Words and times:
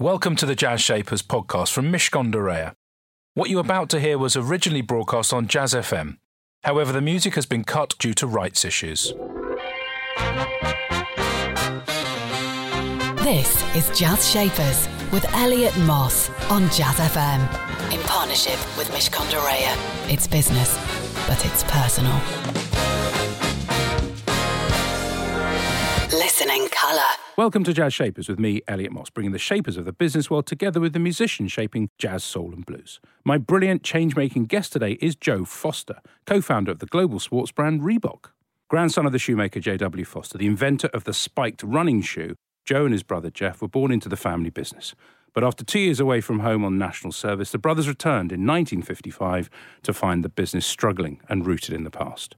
Welcome 0.00 0.34
to 0.36 0.46
the 0.46 0.56
Jazz 0.56 0.80
Shapers 0.80 1.22
podcast 1.22 1.70
from 1.70 1.92
Mishcon 1.92 2.32
de 2.32 2.38
Reya. 2.38 2.74
What 3.34 3.48
you're 3.48 3.60
about 3.60 3.88
to 3.90 4.00
hear 4.00 4.18
was 4.18 4.34
originally 4.34 4.80
broadcast 4.80 5.32
on 5.32 5.46
Jazz 5.46 5.72
FM. 5.72 6.18
However, 6.64 6.90
the 6.92 7.00
music 7.00 7.36
has 7.36 7.46
been 7.46 7.62
cut 7.62 7.94
due 8.00 8.12
to 8.14 8.26
rights 8.26 8.64
issues. 8.64 9.14
This 13.22 13.76
is 13.76 13.96
Jazz 13.96 14.28
Shapers 14.28 14.88
with 15.12 15.32
Elliot 15.32 15.78
Moss 15.78 16.28
on 16.50 16.68
Jazz 16.70 16.96
FM 16.96 17.42
in 17.92 18.00
partnership 18.00 18.58
with 18.76 18.90
Mishcon 18.90 19.30
de 19.30 19.36
Reya. 19.36 20.12
It's 20.12 20.26
business, 20.26 20.76
but 21.28 21.46
it's 21.46 21.62
personal. 21.68 22.20
Listening 26.10 26.66
colour. 26.70 27.23
Welcome 27.36 27.64
to 27.64 27.72
Jazz 27.72 27.92
Shapers 27.92 28.28
with 28.28 28.38
me, 28.38 28.62
Elliot 28.68 28.92
Moss, 28.92 29.10
bringing 29.10 29.32
the 29.32 29.40
shapers 29.40 29.76
of 29.76 29.86
the 29.86 29.92
business 29.92 30.30
world 30.30 30.46
together 30.46 30.78
with 30.78 30.92
the 30.92 31.00
musicians 31.00 31.50
shaping 31.50 31.90
jazz, 31.98 32.22
soul, 32.22 32.52
and 32.52 32.64
blues. 32.64 33.00
My 33.24 33.38
brilliant 33.38 33.82
change 33.82 34.14
making 34.14 34.44
guest 34.44 34.72
today 34.72 34.92
is 35.00 35.16
Joe 35.16 35.44
Foster, 35.44 35.98
co 36.26 36.40
founder 36.40 36.70
of 36.70 36.78
the 36.78 36.86
global 36.86 37.18
sports 37.18 37.50
brand 37.50 37.80
Reebok. 37.80 38.26
Grandson 38.68 39.04
of 39.04 39.10
the 39.10 39.18
shoemaker 39.18 39.58
J.W. 39.58 40.04
Foster, 40.04 40.38
the 40.38 40.46
inventor 40.46 40.86
of 40.94 41.02
the 41.02 41.12
spiked 41.12 41.64
running 41.64 42.02
shoe, 42.02 42.36
Joe 42.64 42.84
and 42.84 42.92
his 42.92 43.02
brother 43.02 43.30
Jeff 43.30 43.60
were 43.60 43.66
born 43.66 43.90
into 43.90 44.08
the 44.08 44.16
family 44.16 44.50
business. 44.50 44.94
But 45.32 45.42
after 45.42 45.64
two 45.64 45.80
years 45.80 45.98
away 45.98 46.20
from 46.20 46.38
home 46.38 46.64
on 46.64 46.78
national 46.78 47.12
service, 47.12 47.50
the 47.50 47.58
brothers 47.58 47.88
returned 47.88 48.30
in 48.30 48.46
1955 48.46 49.50
to 49.82 49.92
find 49.92 50.22
the 50.22 50.28
business 50.28 50.66
struggling 50.66 51.20
and 51.28 51.44
rooted 51.44 51.74
in 51.74 51.82
the 51.82 51.90
past. 51.90 52.36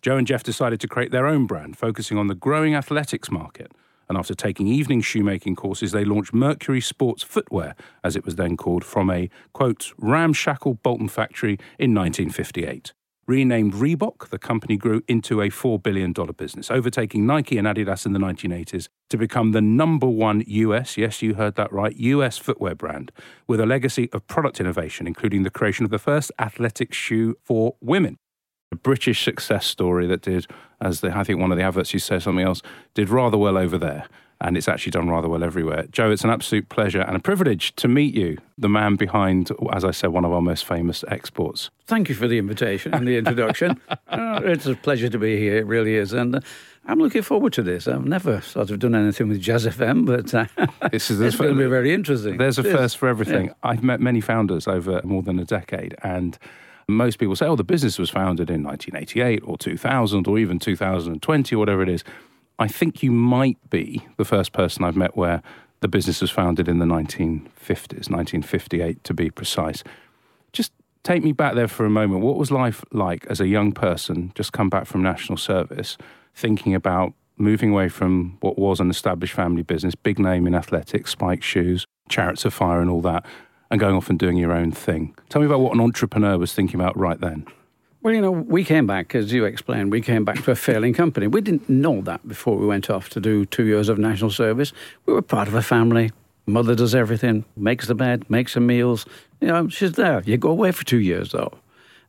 Joe 0.00 0.16
and 0.16 0.26
Jeff 0.26 0.42
decided 0.42 0.80
to 0.80 0.88
create 0.88 1.10
their 1.10 1.26
own 1.26 1.46
brand, 1.46 1.76
focusing 1.76 2.16
on 2.16 2.28
the 2.28 2.34
growing 2.34 2.74
athletics 2.74 3.30
market 3.30 3.70
and 4.10 4.18
after 4.18 4.34
taking 4.34 4.66
evening 4.66 5.00
shoemaking 5.02 5.54
courses, 5.54 5.92
they 5.92 6.04
launched 6.04 6.34
Mercury 6.34 6.80
Sports 6.80 7.22
Footwear, 7.22 7.76
as 8.02 8.16
it 8.16 8.24
was 8.24 8.34
then 8.34 8.56
called, 8.56 8.84
from 8.84 9.08
a, 9.08 9.30
quote, 9.52 9.92
ramshackle 9.98 10.74
Bolton 10.74 11.06
factory 11.06 11.52
in 11.78 11.94
1958. 11.94 12.92
Renamed 13.28 13.74
Reebok, 13.74 14.30
the 14.30 14.38
company 14.40 14.76
grew 14.76 15.02
into 15.06 15.40
a 15.40 15.48
$4 15.48 15.80
billion 15.80 16.12
business, 16.36 16.72
overtaking 16.72 17.24
Nike 17.24 17.56
and 17.56 17.68
Adidas 17.68 18.04
in 18.04 18.12
the 18.12 18.18
1980s 18.18 18.88
to 19.10 19.16
become 19.16 19.52
the 19.52 19.60
number 19.60 20.08
one 20.08 20.42
US, 20.44 20.96
yes, 20.96 21.22
you 21.22 21.34
heard 21.34 21.54
that 21.54 21.72
right, 21.72 21.94
US 21.94 22.36
footwear 22.36 22.74
brand, 22.74 23.12
with 23.46 23.60
a 23.60 23.66
legacy 23.66 24.10
of 24.12 24.26
product 24.26 24.58
innovation, 24.58 25.06
including 25.06 25.44
the 25.44 25.50
creation 25.50 25.84
of 25.84 25.92
the 25.92 26.00
first 26.00 26.32
athletic 26.40 26.92
shoe 26.92 27.36
for 27.44 27.76
women 27.80 28.18
a 28.72 28.76
British 28.76 29.24
success 29.24 29.66
story 29.66 30.06
that 30.06 30.22
did, 30.22 30.46
as 30.80 31.00
the, 31.00 31.16
I 31.16 31.24
think 31.24 31.40
one 31.40 31.52
of 31.52 31.58
the 31.58 31.64
adverts 31.64 31.92
you 31.92 31.98
said 31.98 32.22
something 32.22 32.44
else, 32.44 32.62
did 32.94 33.08
rather 33.08 33.36
well 33.36 33.58
over 33.58 33.78
there. 33.78 34.06
And 34.42 34.56
it's 34.56 34.68
actually 34.68 34.92
done 34.92 35.10
rather 35.10 35.28
well 35.28 35.44
everywhere. 35.44 35.84
Joe, 35.92 36.10
it's 36.10 36.24
an 36.24 36.30
absolute 36.30 36.70
pleasure 36.70 37.02
and 37.02 37.14
a 37.14 37.18
privilege 37.18 37.76
to 37.76 37.88
meet 37.88 38.14
you, 38.14 38.38
the 38.56 38.70
man 38.70 38.96
behind, 38.96 39.50
as 39.70 39.84
I 39.84 39.90
said, 39.90 40.10
one 40.10 40.24
of 40.24 40.32
our 40.32 40.40
most 40.40 40.64
famous 40.64 41.04
exports. 41.08 41.68
Thank 41.86 42.08
you 42.08 42.14
for 42.14 42.26
the 42.26 42.38
invitation 42.38 42.94
and 42.94 43.06
the 43.06 43.18
introduction. 43.18 43.78
uh, 44.08 44.40
it's 44.42 44.64
a 44.64 44.74
pleasure 44.76 45.10
to 45.10 45.18
be 45.18 45.38
here, 45.38 45.58
it 45.58 45.66
really 45.66 45.94
is. 45.94 46.14
And 46.14 46.36
uh, 46.36 46.40
I'm 46.86 47.00
looking 47.00 47.20
forward 47.20 47.52
to 47.54 47.62
this. 47.62 47.86
I've 47.86 48.06
never 48.06 48.40
sort 48.40 48.70
of 48.70 48.78
done 48.78 48.94
anything 48.94 49.28
with 49.28 49.40
Jazz 49.40 49.66
FM, 49.66 50.06
but 50.06 50.32
uh, 50.32 50.46
this 50.90 51.10
is, 51.10 51.20
it's 51.20 51.36
going 51.36 51.54
to 51.54 51.62
be 51.62 51.68
very 51.68 51.92
interesting. 51.92 52.38
There's 52.38 52.58
a 52.58 52.62
first 52.62 52.96
for 52.96 53.08
everything. 53.08 53.46
Yeah. 53.46 53.52
I've 53.62 53.82
met 53.82 54.00
many 54.00 54.22
founders 54.22 54.66
over 54.66 55.02
more 55.04 55.22
than 55.22 55.38
a 55.38 55.44
decade, 55.44 55.94
and 56.02 56.38
most 56.90 57.18
people 57.18 57.36
say, 57.36 57.46
oh, 57.46 57.56
the 57.56 57.64
business 57.64 57.98
was 57.98 58.10
founded 58.10 58.50
in 58.50 58.62
1988 58.62 59.42
or 59.44 59.56
2000 59.56 60.26
or 60.26 60.38
even 60.38 60.58
2020 60.58 61.54
or 61.54 61.58
whatever 61.58 61.82
it 61.82 61.88
is. 61.88 62.04
I 62.58 62.68
think 62.68 63.02
you 63.02 63.10
might 63.10 63.58
be 63.70 64.06
the 64.16 64.24
first 64.24 64.52
person 64.52 64.84
I've 64.84 64.96
met 64.96 65.16
where 65.16 65.42
the 65.80 65.88
business 65.88 66.20
was 66.20 66.30
founded 66.30 66.68
in 66.68 66.78
the 66.78 66.84
1950s, 66.84 68.10
1958 68.10 69.02
to 69.04 69.14
be 69.14 69.30
precise. 69.30 69.82
Just 70.52 70.72
take 71.02 71.22
me 71.22 71.32
back 71.32 71.54
there 71.54 71.68
for 71.68 71.86
a 71.86 71.90
moment. 71.90 72.22
What 72.22 72.36
was 72.36 72.50
life 72.50 72.84
like 72.92 73.26
as 73.26 73.40
a 73.40 73.46
young 73.46 73.72
person, 73.72 74.32
just 74.34 74.52
come 74.52 74.68
back 74.68 74.86
from 74.86 75.02
national 75.02 75.38
service, 75.38 75.96
thinking 76.34 76.74
about 76.74 77.14
moving 77.38 77.70
away 77.70 77.88
from 77.88 78.36
what 78.40 78.58
was 78.58 78.80
an 78.80 78.90
established 78.90 79.32
family 79.32 79.62
business, 79.62 79.94
big 79.94 80.18
name 80.18 80.46
in 80.46 80.54
athletics, 80.54 81.10
spike 81.10 81.42
shoes, 81.42 81.86
chariots 82.10 82.44
of 82.44 82.52
fire, 82.52 82.80
and 82.80 82.90
all 82.90 83.00
that, 83.00 83.24
and 83.70 83.80
going 83.80 83.94
off 83.94 84.10
and 84.10 84.18
doing 84.18 84.36
your 84.36 84.52
own 84.52 84.72
thing. 84.72 85.14
Tell 85.28 85.40
me 85.40 85.46
about 85.46 85.60
what 85.60 85.74
an 85.74 85.80
entrepreneur 85.80 86.36
was 86.38 86.52
thinking 86.52 86.80
about 86.80 86.96
right 86.98 87.20
then. 87.20 87.46
Well, 88.02 88.14
you 88.14 88.20
know, 88.22 88.30
we 88.30 88.64
came 88.64 88.86
back, 88.86 89.14
as 89.14 89.30
you 89.30 89.44
explained, 89.44 89.92
we 89.92 90.00
came 90.00 90.24
back 90.24 90.42
to 90.44 90.50
a 90.50 90.56
failing 90.56 90.94
company. 90.94 91.26
We 91.26 91.42
didn't 91.42 91.68
know 91.68 92.00
that 92.02 92.26
before 92.26 92.56
we 92.56 92.66
went 92.66 92.88
off 92.88 93.10
to 93.10 93.20
do 93.20 93.44
two 93.44 93.64
years 93.64 93.90
of 93.90 93.98
national 93.98 94.30
service. 94.30 94.72
We 95.04 95.12
were 95.12 95.22
part 95.22 95.48
of 95.48 95.54
a 95.54 95.62
family. 95.62 96.10
Mother 96.46 96.74
does 96.74 96.94
everything, 96.94 97.44
makes 97.56 97.86
the 97.86 97.94
bed, 97.94 98.28
makes 98.30 98.54
the 98.54 98.60
meals. 98.60 99.04
You 99.40 99.48
know, 99.48 99.68
she's 99.68 99.92
there. 99.92 100.22
You 100.24 100.38
go 100.38 100.48
away 100.48 100.72
for 100.72 100.84
two 100.84 100.98
years, 100.98 101.32
though. 101.32 101.52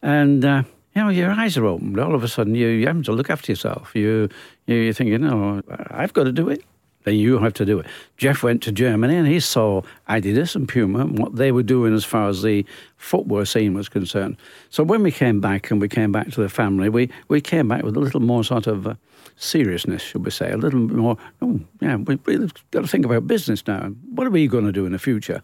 And, 0.02 0.46
uh, 0.46 0.64
you 0.96 1.04
know, 1.04 1.10
your 1.10 1.32
eyes 1.32 1.58
are 1.58 1.66
opened. 1.66 2.00
All 2.00 2.16
of 2.16 2.24
a 2.24 2.28
sudden, 2.30 2.56
you, 2.56 2.68
you 2.68 2.88
have 2.88 3.04
to 3.04 3.12
look 3.12 3.30
after 3.30 3.52
yourself. 3.52 3.92
You, 3.94 4.30
you, 4.68 4.76
you 4.76 4.94
think, 4.94 5.10
you 5.10 5.18
know, 5.18 5.62
I've 5.90 6.14
got 6.14 6.24
to 6.24 6.32
do 6.32 6.48
it 6.48 6.64
then 7.04 7.16
you 7.16 7.40
have 7.40 7.54
to 7.54 7.66
do 7.66 7.80
it. 7.80 7.88
Jeff 8.18 8.44
went 8.44 8.62
to 8.64 8.72
Germany 8.72 9.16
and 9.16 9.28
he 9.28 9.40
saw 9.40 9.82
Adidas 10.10 10.56
and 10.56 10.68
Puma 10.68 11.00
and 11.00 11.18
what 11.18 11.36
they 11.36 11.52
were 11.52 11.64
doing 11.64 11.94
as 11.94 12.06
far 12.06 12.30
as 12.30 12.42
the 12.42 12.66
footwear 12.98 13.46
scene 13.46 13.74
was 13.74 13.90
concerned. 13.90 14.38
So 14.70 14.84
when 14.84 15.04
we 15.04 15.12
came 15.12 15.42
back 15.42 15.72
and 15.72 15.82
we 15.82 15.88
came 15.88 16.12
back 16.12 16.30
to 16.32 16.42
the 16.42 16.50
family, 16.50 16.90
we, 16.90 17.10
we 17.28 17.42
came 17.42 17.68
back 17.68 17.84
with 17.84 17.98
a 17.98 18.00
little 18.00 18.20
more 18.20 18.44
sort 18.44 18.68
of 18.68 18.86
uh, 18.86 18.96
seriousness, 19.36 20.02
should 20.02 20.24
we 20.24 20.32
say, 20.32 20.52
a 20.52 20.58
little 20.58 20.80
more, 20.80 21.18
oh, 21.42 21.60
yeah, 21.80 21.96
we've 21.96 22.20
really 22.26 22.50
got 22.72 22.82
to 22.82 22.88
think 22.88 23.06
about 23.06 23.28
business 23.28 23.66
now. 23.66 23.90
What 24.14 24.28
are 24.28 24.32
we 24.32 24.48
going 24.48 24.66
to 24.66 24.72
do 24.72 24.86
in 24.86 24.92
the 24.92 25.00
future? 25.00 25.42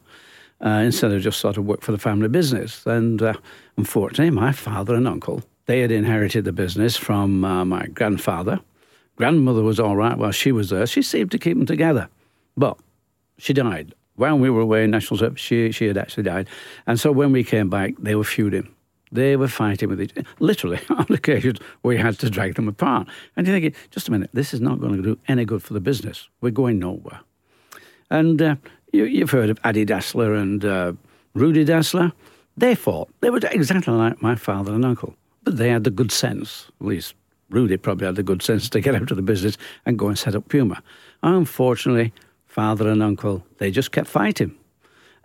Uh, 0.60 0.82
instead 0.84 1.12
of 1.12 1.22
just 1.22 1.40
sort 1.40 1.56
of 1.58 1.66
work 1.66 1.82
for 1.82 1.92
the 1.92 2.00
family 2.00 2.28
business. 2.28 2.84
And 2.88 3.22
uh, 3.22 3.34
unfortunately, 3.78 4.32
my 4.32 4.52
father 4.52 4.96
and 4.96 5.08
uncle, 5.08 5.44
they 5.68 5.82
had 5.82 5.92
inherited 5.92 6.46
the 6.46 6.52
business 6.52 6.98
from 6.98 7.46
uh, 7.46 7.64
my 7.64 7.86
grandfather 7.88 8.60
Grandmother 9.18 9.64
was 9.64 9.80
all 9.80 9.96
right 9.96 10.18
while 10.18 10.32
she 10.32 10.52
was 10.52 10.70
there. 10.70 10.86
She 10.86 11.02
seemed 11.02 11.32
to 11.32 11.40
keep 11.40 11.58
them 11.58 11.66
together. 11.66 12.08
But 12.56 12.78
she 13.38 13.52
died. 13.52 13.94
While 14.16 14.38
we 14.38 14.50
were 14.50 14.62
away 14.62 14.84
in 14.84 14.92
national 14.92 15.18
service, 15.18 15.42
she, 15.42 15.72
she 15.72 15.86
had 15.86 15.98
actually 15.98 16.24
died. 16.24 16.48
And 16.86 17.00
so 17.00 17.12
when 17.12 17.32
we 17.32 17.44
came 17.44 17.70
back, 17.70 17.94
they 18.00 18.16
were 18.16 18.24
feuding. 18.24 18.70
They 19.12 19.36
were 19.36 19.48
fighting 19.48 19.90
with 19.90 20.02
each 20.02 20.12
other. 20.12 20.28
Literally, 20.40 20.80
on 20.90 21.06
occasions, 21.10 21.60
we 21.84 21.98
had 21.98 22.20
to 22.20 22.30
drag 22.30 22.56
them 22.56 22.68
apart. 22.68 23.08
And 23.36 23.48
you're 23.48 23.56
thinking, 23.56 23.74
just 23.90 24.08
a 24.08 24.12
minute, 24.12 24.30
this 24.34 24.54
is 24.54 24.62
not 24.62 24.80
going 24.80 24.96
to 24.98 25.02
do 25.02 25.20
any 25.28 25.46
good 25.46 25.64
for 25.64 25.74
the 25.74 25.80
business. 25.80 26.30
We're 26.42 26.52
going 26.52 26.78
nowhere. 26.78 27.22
And 28.10 28.42
uh, 28.42 28.56
you, 28.94 29.20
have 29.20 29.32
heard 29.32 29.50
of 29.50 29.60
Adi 29.64 29.86
Dassler 29.86 30.40
and 30.40 30.64
uh, 30.64 30.94
Rudy 31.34 31.66
Dassler. 31.66 32.12
They 32.56 32.76
fought. 32.76 33.10
They 33.22 33.30
were 33.30 33.40
exactly 33.52 33.94
like 33.94 34.22
my 34.22 34.36
father 34.36 34.74
and 34.74 34.86
uncle. 34.86 35.16
But 35.44 35.58
they 35.58 35.70
had 35.70 35.84
the 35.84 35.92
good 35.92 36.12
sense, 36.12 36.68
at 36.80 36.88
least 36.88 37.14
Rudy 37.50 37.78
probably 37.78 38.06
had 38.06 38.16
the 38.16 38.24
good 38.24 38.42
sense 38.42 38.70
to 38.70 38.82
get 38.82 38.96
out 38.96 39.12
of 39.12 39.18
the 39.18 39.24
business 39.24 39.58
and 39.86 39.98
go 39.98 40.08
and 40.08 40.18
set 40.18 40.36
up 40.36 40.50
Puma. 40.50 40.82
Unfortunately, 41.24 42.14
father 42.46 42.90
and 42.90 43.02
uncle, 43.02 43.46
they 43.58 43.72
just 43.72 43.92
kept 43.92 44.08
fighting. 44.08 44.56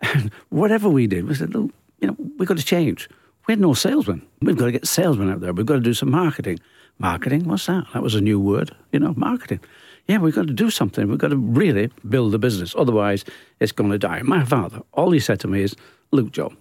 And 0.01 0.31
whatever 0.49 0.89
we 0.89 1.07
did, 1.07 1.27
we 1.27 1.35
said, 1.35 1.53
look, 1.53 1.71
you 1.99 2.07
know, 2.07 2.15
we've 2.37 2.47
got 2.47 2.57
to 2.57 2.65
change. 2.65 3.09
We 3.47 3.53
had 3.53 3.59
no 3.59 3.73
salesmen. 3.73 4.21
We've 4.41 4.57
got 4.57 4.65
to 4.65 4.71
get 4.71 4.87
salesmen 4.87 5.29
out 5.29 5.41
there. 5.41 5.53
We've 5.53 5.65
got 5.65 5.75
to 5.75 5.79
do 5.79 5.93
some 5.93 6.11
marketing. 6.11 6.59
Marketing, 6.99 7.45
what's 7.45 7.65
that? 7.65 7.85
That 7.93 8.03
was 8.03 8.15
a 8.15 8.21
new 8.21 8.39
word, 8.39 8.75
you 8.91 8.99
know, 8.99 9.13
marketing. 9.17 9.59
Yeah, 10.07 10.17
we've 10.17 10.35
got 10.35 10.47
to 10.47 10.53
do 10.53 10.69
something. 10.69 11.07
We've 11.07 11.17
got 11.17 11.29
to 11.29 11.37
really 11.37 11.89
build 12.07 12.33
the 12.33 12.39
business. 12.39 12.75
Otherwise, 12.77 13.23
it's 13.59 13.71
going 13.71 13.91
to 13.91 13.97
die. 13.97 14.21
My 14.21 14.43
father, 14.43 14.81
all 14.91 15.11
he 15.11 15.19
said 15.19 15.39
to 15.41 15.47
me 15.47 15.63
is, 15.63 15.75
Look, 16.11 16.31
Joe, 16.31 16.53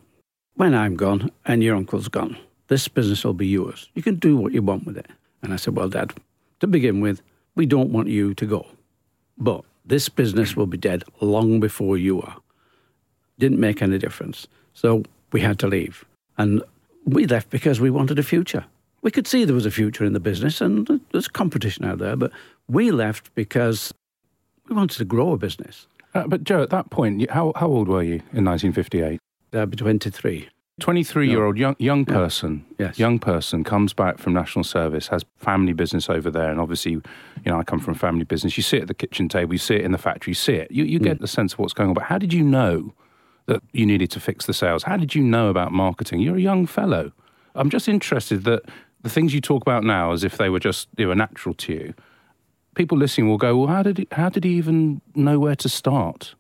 when 0.54 0.74
I'm 0.74 0.96
gone 0.96 1.30
and 1.44 1.62
your 1.62 1.76
uncle's 1.76 2.08
gone, 2.08 2.38
this 2.68 2.88
business 2.88 3.24
will 3.24 3.34
be 3.34 3.46
yours. 3.46 3.90
You 3.94 4.02
can 4.02 4.16
do 4.16 4.36
what 4.36 4.52
you 4.52 4.62
want 4.62 4.86
with 4.86 4.96
it. 4.96 5.06
And 5.42 5.52
I 5.52 5.56
said, 5.56 5.76
Well, 5.76 5.88
Dad, 5.88 6.12
to 6.60 6.66
begin 6.66 7.00
with, 7.00 7.22
we 7.54 7.66
don't 7.66 7.90
want 7.90 8.08
you 8.08 8.34
to 8.34 8.46
go. 8.46 8.66
But 9.36 9.64
this 9.84 10.08
business 10.08 10.56
will 10.56 10.66
be 10.66 10.78
dead 10.78 11.04
long 11.20 11.60
before 11.60 11.96
you 11.98 12.22
are. 12.22 12.36
Didn't 13.38 13.60
make 13.60 13.82
any 13.82 13.98
difference. 13.98 14.46
So 14.74 15.02
we 15.32 15.40
had 15.40 15.58
to 15.60 15.66
leave. 15.66 16.04
And 16.38 16.62
we 17.04 17.26
left 17.26 17.50
because 17.50 17.80
we 17.80 17.90
wanted 17.90 18.18
a 18.18 18.22
future. 18.22 18.64
We 19.02 19.10
could 19.10 19.26
see 19.26 19.44
there 19.44 19.54
was 19.54 19.66
a 19.66 19.70
future 19.70 20.04
in 20.04 20.12
the 20.12 20.20
business 20.20 20.60
and 20.60 21.00
there's 21.10 21.26
competition 21.26 21.84
out 21.84 21.98
there, 21.98 22.14
but 22.14 22.30
we 22.68 22.92
left 22.92 23.34
because 23.34 23.92
we 24.68 24.76
wanted 24.76 24.98
to 24.98 25.04
grow 25.04 25.32
a 25.32 25.36
business. 25.36 25.88
Uh, 26.14 26.28
but 26.28 26.44
Joe, 26.44 26.62
at 26.62 26.70
that 26.70 26.90
point, 26.90 27.28
how, 27.30 27.52
how 27.56 27.66
old 27.66 27.88
were 27.88 28.02
you 28.02 28.22
in 28.32 28.44
1958? 28.44 29.18
I'd 29.54 29.70
be 29.70 29.76
23. 29.76 30.48
23 30.82 31.30
year 31.30 31.44
old 31.44 31.56
young, 31.56 31.76
young 31.78 32.04
person, 32.04 32.66
yes. 32.76 32.98
young 32.98 33.20
person 33.20 33.62
comes 33.62 33.92
back 33.92 34.18
from 34.18 34.32
national 34.32 34.64
service, 34.64 35.06
has 35.06 35.24
family 35.36 35.72
business 35.72 36.10
over 36.10 36.28
there. 36.28 36.50
And 36.50 36.60
obviously, 36.60 36.92
you 36.92 37.02
know, 37.46 37.56
I 37.56 37.62
come 37.62 37.78
from 37.78 37.94
family 37.94 38.24
business. 38.24 38.56
You 38.56 38.64
sit 38.64 38.82
at 38.82 38.88
the 38.88 38.94
kitchen 38.94 39.28
table, 39.28 39.54
you 39.54 39.58
see 39.58 39.76
it 39.76 39.82
in 39.82 39.92
the 39.92 39.98
factory, 39.98 40.32
you 40.32 40.34
see 40.34 40.54
it. 40.54 40.72
You, 40.72 40.82
you 40.82 40.98
get 40.98 41.18
mm. 41.18 41.20
the 41.20 41.28
sense 41.28 41.52
of 41.52 41.60
what's 41.60 41.72
going 41.72 41.90
on. 41.90 41.94
But 41.94 42.04
how 42.04 42.18
did 42.18 42.32
you 42.32 42.42
know 42.42 42.92
that 43.46 43.62
you 43.72 43.86
needed 43.86 44.10
to 44.10 44.18
fix 44.18 44.46
the 44.46 44.52
sales? 44.52 44.82
How 44.82 44.96
did 44.96 45.14
you 45.14 45.22
know 45.22 45.50
about 45.50 45.70
marketing? 45.70 46.18
You're 46.18 46.36
a 46.36 46.40
young 46.40 46.66
fellow. 46.66 47.12
I'm 47.54 47.70
just 47.70 47.88
interested 47.88 48.42
that 48.42 48.62
the 49.02 49.08
things 49.08 49.32
you 49.32 49.40
talk 49.40 49.62
about 49.62 49.84
now 49.84 50.10
as 50.10 50.24
if 50.24 50.36
they 50.36 50.48
were 50.48 50.58
just 50.58 50.88
you 50.96 51.06
know, 51.06 51.14
natural 51.14 51.54
to 51.54 51.72
you, 51.72 51.94
people 52.74 52.98
listening 52.98 53.28
will 53.28 53.38
go, 53.38 53.56
well, 53.56 53.68
how 53.68 53.84
did 53.84 53.98
he, 53.98 54.08
how 54.10 54.30
did 54.30 54.42
he 54.42 54.50
even 54.54 55.00
know 55.14 55.38
where 55.38 55.54
to 55.54 55.68
start? 55.68 56.34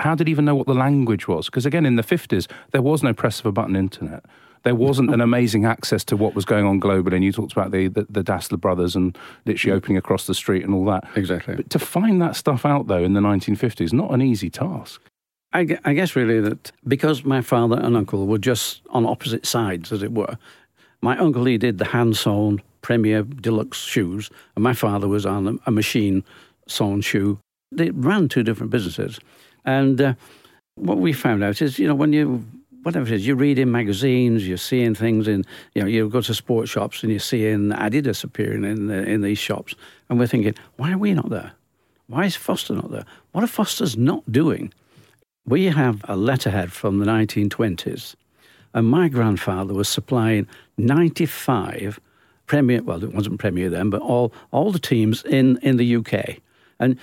How 0.00 0.14
did 0.14 0.26
he 0.26 0.30
even 0.32 0.44
know 0.44 0.54
what 0.54 0.66
the 0.66 0.74
language 0.74 1.28
was? 1.28 1.46
Because 1.46 1.66
again, 1.66 1.86
in 1.86 1.96
the 1.96 2.02
50s, 2.02 2.50
there 2.72 2.82
was 2.82 3.02
no 3.02 3.12
press 3.12 3.40
of 3.40 3.46
a 3.46 3.52
button 3.52 3.76
internet. 3.76 4.24
There 4.62 4.74
wasn't 4.74 5.12
an 5.14 5.22
amazing 5.22 5.64
access 5.64 6.04
to 6.04 6.16
what 6.16 6.34
was 6.34 6.44
going 6.44 6.66
on 6.66 6.80
globally. 6.80 7.14
And 7.14 7.24
you 7.24 7.32
talked 7.32 7.52
about 7.52 7.70
the, 7.70 7.88
the, 7.88 8.06
the 8.10 8.22
Dassler 8.22 8.60
brothers 8.60 8.94
and 8.94 9.16
literally 9.46 9.72
mm. 9.72 9.76
opening 9.76 9.96
across 9.96 10.26
the 10.26 10.34
street 10.34 10.64
and 10.64 10.74
all 10.74 10.84
that. 10.86 11.04
Exactly. 11.16 11.54
But 11.54 11.70
to 11.70 11.78
find 11.78 12.20
that 12.20 12.36
stuff 12.36 12.66
out, 12.66 12.86
though, 12.86 13.02
in 13.02 13.14
the 13.14 13.20
1950s, 13.20 13.92
not 13.92 14.12
an 14.12 14.20
easy 14.20 14.50
task. 14.50 15.00
I, 15.52 15.78
I 15.84 15.94
guess 15.94 16.14
really 16.14 16.40
that 16.40 16.70
because 16.86 17.24
my 17.24 17.40
father 17.40 17.78
and 17.80 17.96
uncle 17.96 18.26
were 18.26 18.38
just 18.38 18.82
on 18.90 19.06
opposite 19.06 19.46
sides, 19.46 19.92
as 19.92 20.02
it 20.02 20.12
were. 20.12 20.38
My 21.00 21.16
uncle 21.16 21.44
he 21.46 21.58
did 21.58 21.78
the 21.78 21.86
hand 21.86 22.16
sewn 22.16 22.62
Premier 22.82 23.22
Deluxe 23.22 23.78
shoes, 23.78 24.30
and 24.54 24.62
my 24.62 24.74
father 24.74 25.08
was 25.08 25.26
on 25.26 25.48
a, 25.48 25.54
a 25.66 25.70
machine 25.70 26.22
sewn 26.68 27.00
shoe. 27.00 27.38
They 27.72 27.90
ran 27.90 28.28
two 28.28 28.42
different 28.42 28.70
businesses, 28.70 29.18
and 29.64 30.00
uh, 30.00 30.14
what 30.74 30.98
we 30.98 31.12
found 31.12 31.44
out 31.44 31.60
is, 31.60 31.78
you 31.78 31.86
know, 31.86 31.94
when 31.94 32.12
you 32.12 32.44
whatever 32.82 33.06
it 33.06 33.12
is, 33.12 33.26
you 33.26 33.34
read 33.34 33.58
in 33.58 33.70
magazines, 33.70 34.48
you're 34.48 34.56
seeing 34.56 34.94
things 34.94 35.28
in, 35.28 35.44
you 35.74 35.82
know, 35.82 35.88
you 35.88 36.08
go 36.08 36.22
to 36.22 36.34
sports 36.34 36.70
shops 36.70 37.02
and 37.02 37.12
you're 37.12 37.20
seeing 37.20 37.70
Adidas 37.70 38.24
appearing 38.24 38.64
in 38.64 38.86
the, 38.86 39.02
in 39.04 39.20
these 39.20 39.38
shops, 39.38 39.74
and 40.08 40.18
we're 40.18 40.26
thinking, 40.26 40.54
why 40.76 40.92
are 40.92 40.98
we 40.98 41.12
not 41.12 41.28
there? 41.28 41.52
Why 42.06 42.24
is 42.24 42.36
Foster 42.36 42.74
not 42.74 42.90
there? 42.90 43.04
What 43.32 43.44
are 43.44 43.48
Foster's 43.48 43.96
not 43.96 44.30
doing? 44.32 44.72
We 45.44 45.66
have 45.66 46.04
a 46.08 46.16
letterhead 46.16 46.72
from 46.72 46.98
the 46.98 47.06
1920s, 47.06 48.14
and 48.72 48.86
my 48.86 49.08
grandfather 49.08 49.74
was 49.74 49.88
supplying 49.88 50.46
95 50.78 52.00
Premier, 52.50 52.82
well, 52.82 53.04
it 53.04 53.14
wasn't 53.14 53.38
Premier 53.38 53.70
then, 53.70 53.90
but 53.90 54.02
all, 54.02 54.32
all 54.50 54.72
the 54.72 54.80
teams 54.80 55.22
in, 55.24 55.56
in 55.58 55.76
the 55.76 55.94
UK. 55.94 56.38
And 56.80 56.98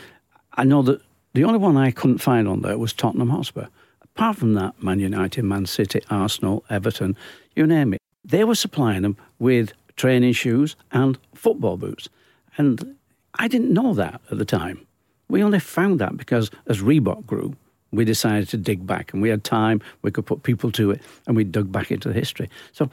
I 0.58 0.66
know 0.66 0.82
that 0.82 1.02
the 1.38 1.44
only 1.44 1.60
one 1.60 1.78
I 1.78 1.92
couldn't 1.92 2.18
find 2.18 2.48
on 2.48 2.62
there 2.62 2.80
was 2.80 2.94
Tottenham 2.94 3.30
Hotspur. 3.30 3.68
Apart 4.02 4.38
from 4.38 4.56
that, 4.56 4.82
Man 4.82 5.00
United, 5.00 5.44
Man 5.44 5.68
City, 5.68 6.02
Arsenal, 6.10 6.66
Everton, 6.68 7.16
you 7.56 7.68
name 7.68 7.94
it. 7.94 8.02
They 8.26 8.44
were 8.44 8.56
supplying 8.56 9.04
them 9.04 9.18
with 9.38 9.74
training 9.98 10.34
shoes 10.34 10.76
and 10.92 11.16
football 11.36 11.78
boots. 11.78 12.10
And 12.58 12.96
I 13.36 13.48
didn't 13.48 13.72
know 13.72 13.94
that 13.94 14.20
at 14.32 14.40
the 14.40 14.46
time. 14.46 14.88
We 15.30 15.44
only 15.44 15.60
found 15.60 16.00
that 16.00 16.18
because 16.18 16.50
as 16.66 16.82
Reebok 16.82 17.28
grew, 17.28 17.56
we 17.92 18.04
decided 18.04 18.50
to 18.50 18.58
dig 18.58 18.88
back 18.88 19.14
and 19.14 19.22
we 19.22 19.30
had 19.30 19.44
time, 19.44 19.80
we 20.02 20.10
could 20.10 20.26
put 20.26 20.42
people 20.42 20.72
to 20.72 20.90
it, 20.90 21.04
and 21.28 21.36
we 21.36 21.44
dug 21.44 21.72
back 21.72 21.92
into 21.92 22.08
the 22.08 22.16
history. 22.16 22.50
So 22.72 22.90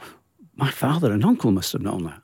my 0.55 0.69
father 0.69 1.11
and 1.11 1.25
uncle 1.25 1.49
must 1.49 1.73
have 1.73 1.81
known 1.81 2.03
that. 2.03 2.21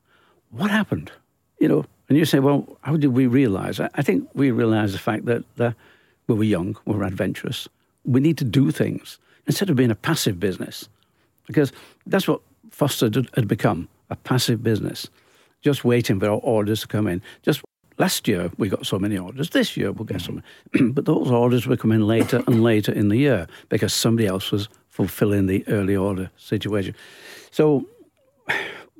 What 0.51 0.69
happened? 0.69 1.11
You 1.59 1.67
know, 1.67 1.85
and 2.09 2.17
you 2.17 2.25
say, 2.25 2.37
well, 2.37 2.77
how 2.81 2.95
did 2.95 3.13
we 3.13 3.25
realize? 3.25 3.79
I 3.79 4.03
think 4.03 4.29
we 4.35 4.51
realized 4.51 4.93
the 4.93 4.99
fact 4.99 5.25
that 5.25 5.43
uh, 5.59 5.71
we 6.27 6.35
were 6.35 6.43
young, 6.43 6.77
we 6.85 6.95
were 6.95 7.03
adventurous. 7.03 7.67
We 8.05 8.19
need 8.19 8.37
to 8.37 8.45
do 8.45 8.71
things 8.71 9.19
instead 9.47 9.69
of 9.69 9.75
being 9.75 9.91
a 9.91 9.95
passive 9.95 10.39
business, 10.39 10.87
because 11.47 11.71
that's 12.05 12.27
what 12.27 12.41
Foster 12.69 13.09
did- 13.09 13.29
had 13.35 13.47
become 13.47 13.87
a 14.09 14.15
passive 14.15 14.63
business, 14.63 15.09
just 15.61 15.83
waiting 15.83 16.19
for 16.19 16.27
our 16.27 16.39
orders 16.39 16.81
to 16.81 16.87
come 16.87 17.07
in. 17.07 17.21
Just 17.43 17.61
last 17.97 18.27
year, 18.27 18.51
we 18.57 18.69
got 18.69 18.85
so 18.85 18.97
many 18.97 19.17
orders. 19.17 19.49
This 19.49 19.75
year, 19.75 19.91
we'll 19.91 20.05
get 20.05 20.21
some. 20.21 20.41
but 20.93 21.05
those 21.05 21.29
orders 21.29 21.67
were 21.67 21.77
coming 21.77 22.01
later 22.01 22.43
and 22.47 22.63
later 22.63 22.91
in 22.91 23.09
the 23.09 23.17
year 23.17 23.47
because 23.69 23.93
somebody 23.93 24.27
else 24.27 24.51
was 24.51 24.69
fulfilling 24.89 25.47
the 25.47 25.63
early 25.67 25.95
order 25.95 26.29
situation. 26.37 26.95
So 27.51 27.85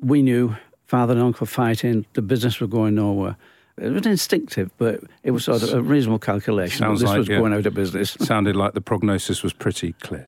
we 0.01 0.21
knew 0.21 0.55
father 0.85 1.13
and 1.13 1.21
uncle 1.21 1.45
fighting, 1.47 2.05
the 2.13 2.21
business 2.21 2.59
was 2.59 2.69
going 2.69 2.95
nowhere. 2.95 3.37
It 3.77 3.89
was 3.89 4.05
instinctive, 4.05 4.71
but 4.77 5.01
it 5.23 5.31
was 5.31 5.45
sort 5.45 5.63
of 5.63 5.73
a 5.73 5.81
reasonable 5.81 6.19
calculation. 6.19 6.79
Sounds 6.79 7.01
this 7.01 7.09
like, 7.09 7.19
was 7.19 7.27
yeah. 7.27 7.37
going 7.37 7.53
out 7.53 7.65
of 7.65 7.73
business. 7.73 8.11
Sounded 8.19 8.55
like 8.55 8.73
the 8.73 8.81
prognosis 8.81 9.43
was 9.43 9.53
pretty 9.53 9.93
clear. 9.93 10.25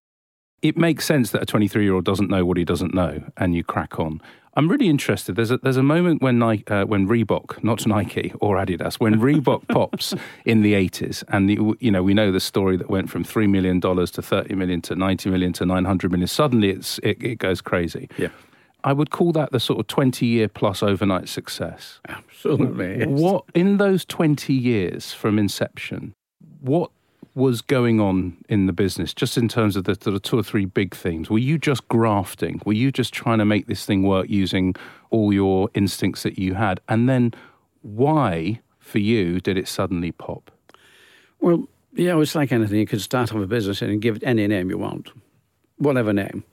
It 0.61 0.77
makes 0.77 1.05
sense 1.05 1.31
that 1.31 1.41
a 1.41 1.45
23 1.45 1.83
year 1.83 1.93
old 1.93 2.05
doesn't 2.05 2.29
know 2.29 2.45
what 2.45 2.57
he 2.57 2.63
doesn't 2.63 2.93
know, 2.93 3.23
and 3.37 3.53
you 3.53 3.63
crack 3.63 3.99
on. 3.99 4.21
I'm 4.55 4.69
really 4.69 4.87
interested. 4.87 5.35
There's 5.35 5.49
a, 5.49 5.57
there's 5.57 5.77
a 5.77 5.83
moment 5.83 6.21
when 6.21 6.37
Nike, 6.37 6.67
uh, 6.67 6.85
when 6.85 7.07
Reebok, 7.07 7.63
not 7.63 7.87
Nike 7.87 8.31
or 8.39 8.57
Adidas, 8.57 8.95
when 8.95 9.15
Reebok 9.15 9.67
pops 9.69 10.13
in 10.45 10.61
the 10.61 10.73
80s, 10.73 11.23
and 11.29 11.49
the, 11.49 11.75
you 11.79 11.89
know 11.89 12.03
we 12.03 12.13
know 12.13 12.31
the 12.31 12.39
story 12.39 12.77
that 12.77 12.89
went 12.89 13.09
from 13.09 13.23
three 13.23 13.47
million 13.47 13.79
dollars 13.79 14.11
to 14.11 14.21
30 14.21 14.53
million 14.55 14.81
to 14.83 14.95
90 14.95 15.29
million 15.31 15.53
to 15.53 15.65
900 15.65 16.11
million. 16.11 16.27
Suddenly, 16.27 16.69
it's 16.69 16.99
it, 16.99 17.21
it 17.23 17.39
goes 17.39 17.61
crazy. 17.61 18.09
Yeah. 18.17 18.29
I 18.83 18.93
would 18.93 19.11
call 19.11 19.31
that 19.33 19.51
the 19.51 19.59
sort 19.59 19.79
of 19.79 19.87
20 19.87 20.25
year 20.25 20.47
plus 20.47 20.83
overnight 20.83 21.29
success. 21.29 21.99
Absolutely. 22.07 22.99
yes. 22.99 23.07
What 23.07 23.45
in 23.53 23.77
those 23.77 24.05
20 24.05 24.53
years 24.53 25.13
from 25.13 25.39
inception, 25.39 26.13
what 26.61 26.91
was 27.35 27.61
going 27.61 27.99
on 27.99 28.37
in 28.47 28.67
the 28.67 28.73
business 28.73 29.13
just 29.13 29.37
in 29.37 29.47
terms 29.47 29.75
of 29.75 29.85
the, 29.85 29.95
the 29.95 30.19
two 30.19 30.37
or 30.37 30.43
three 30.43 30.65
big 30.65 30.93
themes? 30.93 31.29
Were 31.29 31.39
you 31.39 31.57
just 31.57 31.87
grafting? 31.87 32.61
Were 32.65 32.73
you 32.73 32.91
just 32.91 33.13
trying 33.13 33.39
to 33.39 33.45
make 33.45 33.67
this 33.67 33.85
thing 33.85 34.03
work 34.03 34.29
using 34.29 34.75
all 35.09 35.33
your 35.33 35.69
instincts 35.73 36.23
that 36.23 36.37
you 36.37 36.53
had? 36.53 36.79
And 36.87 37.09
then 37.09 37.33
why, 37.81 38.59
for 38.79 38.99
you, 38.99 39.39
did 39.39 39.57
it 39.57 39.67
suddenly 39.67 40.11
pop? 40.11 40.51
Well, 41.39 41.67
yeah, 41.93 42.19
it's 42.19 42.35
like 42.35 42.51
anything. 42.51 42.79
You 42.79 42.87
could 42.87 43.01
start 43.01 43.33
off 43.33 43.41
a 43.41 43.47
business 43.47 43.81
and 43.81 44.01
give 44.01 44.17
it 44.17 44.23
any 44.23 44.47
name 44.47 44.69
you 44.69 44.77
want, 44.77 45.09
whatever 45.77 46.13
name. 46.13 46.43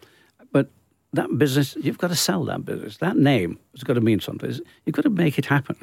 That 1.12 1.38
business, 1.38 1.76
you've 1.76 1.98
got 1.98 2.08
to 2.08 2.16
sell 2.16 2.44
that 2.44 2.64
business. 2.64 2.98
That 2.98 3.16
name 3.16 3.58
has 3.72 3.82
got 3.82 3.94
to 3.94 4.00
mean 4.00 4.20
something. 4.20 4.60
You've 4.84 4.94
got 4.94 5.02
to 5.02 5.10
make 5.10 5.38
it 5.38 5.46
happen. 5.46 5.76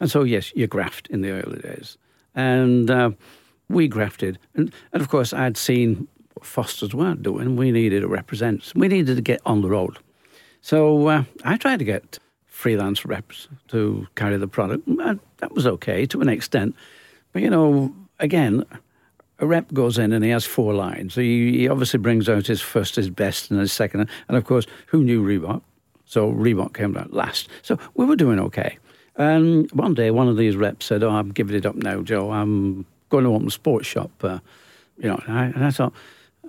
And 0.00 0.10
so, 0.10 0.22
yes, 0.22 0.52
you 0.54 0.68
graft 0.68 1.08
in 1.08 1.22
the 1.22 1.30
early 1.30 1.58
days. 1.58 1.98
And 2.34 2.88
uh, 2.88 3.10
we 3.68 3.88
grafted. 3.88 4.38
And, 4.54 4.72
and 4.92 5.02
of 5.02 5.08
course, 5.08 5.32
I'd 5.32 5.56
seen 5.56 6.06
what 6.34 6.46
Foster's 6.46 6.94
weren't 6.94 7.24
doing. 7.24 7.56
We 7.56 7.72
needed 7.72 8.04
a 8.04 8.08
represent, 8.08 8.72
we 8.76 8.86
needed 8.86 9.16
to 9.16 9.22
get 9.22 9.40
on 9.44 9.62
the 9.62 9.68
road. 9.68 9.98
So 10.60 11.08
uh, 11.08 11.24
I 11.44 11.56
tried 11.56 11.80
to 11.80 11.84
get 11.84 12.18
freelance 12.46 13.04
reps 13.04 13.48
to 13.68 14.06
carry 14.14 14.36
the 14.36 14.48
product. 14.48 14.88
That 15.38 15.52
was 15.52 15.66
okay 15.66 16.06
to 16.06 16.20
an 16.20 16.28
extent. 16.28 16.76
But, 17.32 17.42
you 17.42 17.50
know, 17.50 17.94
again, 18.20 18.64
a 19.38 19.46
rep 19.46 19.72
goes 19.72 19.98
in 19.98 20.12
and 20.12 20.24
he 20.24 20.30
has 20.30 20.44
four 20.44 20.74
lines. 20.74 21.14
He, 21.14 21.58
he 21.58 21.68
obviously 21.68 21.98
brings 21.98 22.28
out 22.28 22.46
his 22.46 22.60
first, 22.60 22.96
his 22.96 23.10
best, 23.10 23.50
and 23.50 23.60
his 23.60 23.72
second. 23.72 24.08
And 24.28 24.36
of 24.36 24.44
course, 24.44 24.66
who 24.86 25.04
knew 25.04 25.22
Reebok? 25.22 25.62
So 26.04 26.32
Reebok 26.32 26.74
came 26.74 26.96
out 26.96 27.12
last. 27.12 27.48
So 27.62 27.78
we 27.94 28.04
were 28.04 28.16
doing 28.16 28.40
okay. 28.40 28.78
And 29.16 29.70
one 29.72 29.94
day, 29.94 30.10
one 30.10 30.28
of 30.28 30.36
these 30.36 30.56
reps 30.56 30.86
said, 30.86 31.02
"Oh, 31.02 31.10
I'm 31.10 31.30
giving 31.30 31.56
it 31.56 31.66
up 31.66 31.74
now, 31.74 32.02
Joe. 32.02 32.30
I'm 32.30 32.86
going 33.10 33.24
to 33.24 33.34
open 33.34 33.48
a 33.48 33.50
sports 33.50 33.86
shop." 33.86 34.12
Uh, 34.22 34.38
you 34.96 35.08
know, 35.08 35.20
and 35.26 35.38
I, 35.38 35.44
and 35.46 35.64
I 35.64 35.70
thought 35.70 35.92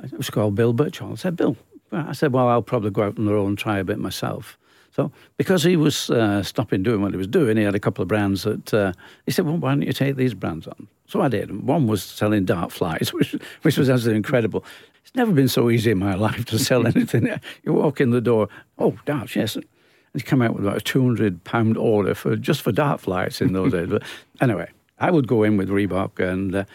it 0.03 0.15
was 0.15 0.30
called 0.30 0.56
Bill 0.56 0.71
Birchall. 0.71 1.13
I 1.13 1.15
said, 1.15 1.36
"Bill," 1.36 1.57
I 1.91 2.13
said, 2.13 2.31
"Well, 2.31 2.48
I'll 2.48 2.62
probably 2.62 2.91
go 2.91 3.03
out 3.03 3.17
on 3.17 3.25
the 3.25 3.34
road 3.34 3.48
and 3.48 3.58
try 3.58 3.79
a 3.79 3.84
bit 3.84 3.98
myself." 3.98 4.58
So 4.91 5.12
because 5.36 5.63
he 5.63 5.77
was 5.77 6.12
uh, 6.12 6.43
stopping 6.43 6.84
doing 6.84 7.01
what 7.01 7.12
he 7.12 7.17
was 7.17 7.27
doing, 7.27 7.58
he 7.58 7.63
had 7.63 7.75
a 7.75 7.79
couple 7.79 8.03
of 8.03 8.08
brands 8.08 8.43
that 8.43 8.74
uh, 8.74 8.93
he 9.25 9.31
said, 9.31 9.46
"Well, 9.46 9.58
why 9.58 9.72
don't 9.72 9.81
you 9.81 9.93
take 9.93 10.15
these 10.15 10.36
brands 10.36 10.67
on?" 10.67 10.88
So 11.10 11.22
I 11.22 11.28
did. 11.28 11.66
One 11.66 11.88
was 11.88 12.04
selling 12.04 12.46
dart 12.46 12.72
flies, 12.72 13.12
which 13.13 13.36
which 13.63 13.78
was 13.78 13.89
absolutely 13.89 14.18
incredible. 14.18 14.63
It's 15.04 15.16
never 15.16 15.32
been 15.32 15.48
so 15.48 15.72
easy 15.72 15.89
in 15.89 15.98
my 15.98 16.13
life 16.28 16.46
to 16.46 16.60
sell 16.60 16.86
anything. 16.96 17.28
you 17.63 17.74
walk 17.74 18.00
in 18.00 18.12
the 18.12 18.22
door, 18.22 18.48
oh, 18.78 18.96
darts, 19.06 19.36
yes. 19.36 19.56
And 19.56 19.66
you 20.13 20.22
come 20.22 20.44
out 20.44 20.54
with 20.54 20.66
about 20.66 20.78
a 20.78 20.82
two 20.82 21.01
hundred 21.01 21.44
pound 21.44 21.78
order 21.78 22.13
for 22.13 22.36
just 22.36 22.62
for 22.62 22.72
dart 22.72 23.01
flies 23.01 23.42
in 23.42 23.54
those 23.54 23.72
days. 23.72 23.89
But 23.89 24.04
anyway, 24.39 24.70
I 25.00 25.10
would 25.10 25.28
go 25.28 25.42
in 25.42 25.58
with 25.58 25.70
Reebok, 25.70 26.20
and 26.20 26.54
uh, 26.56 26.66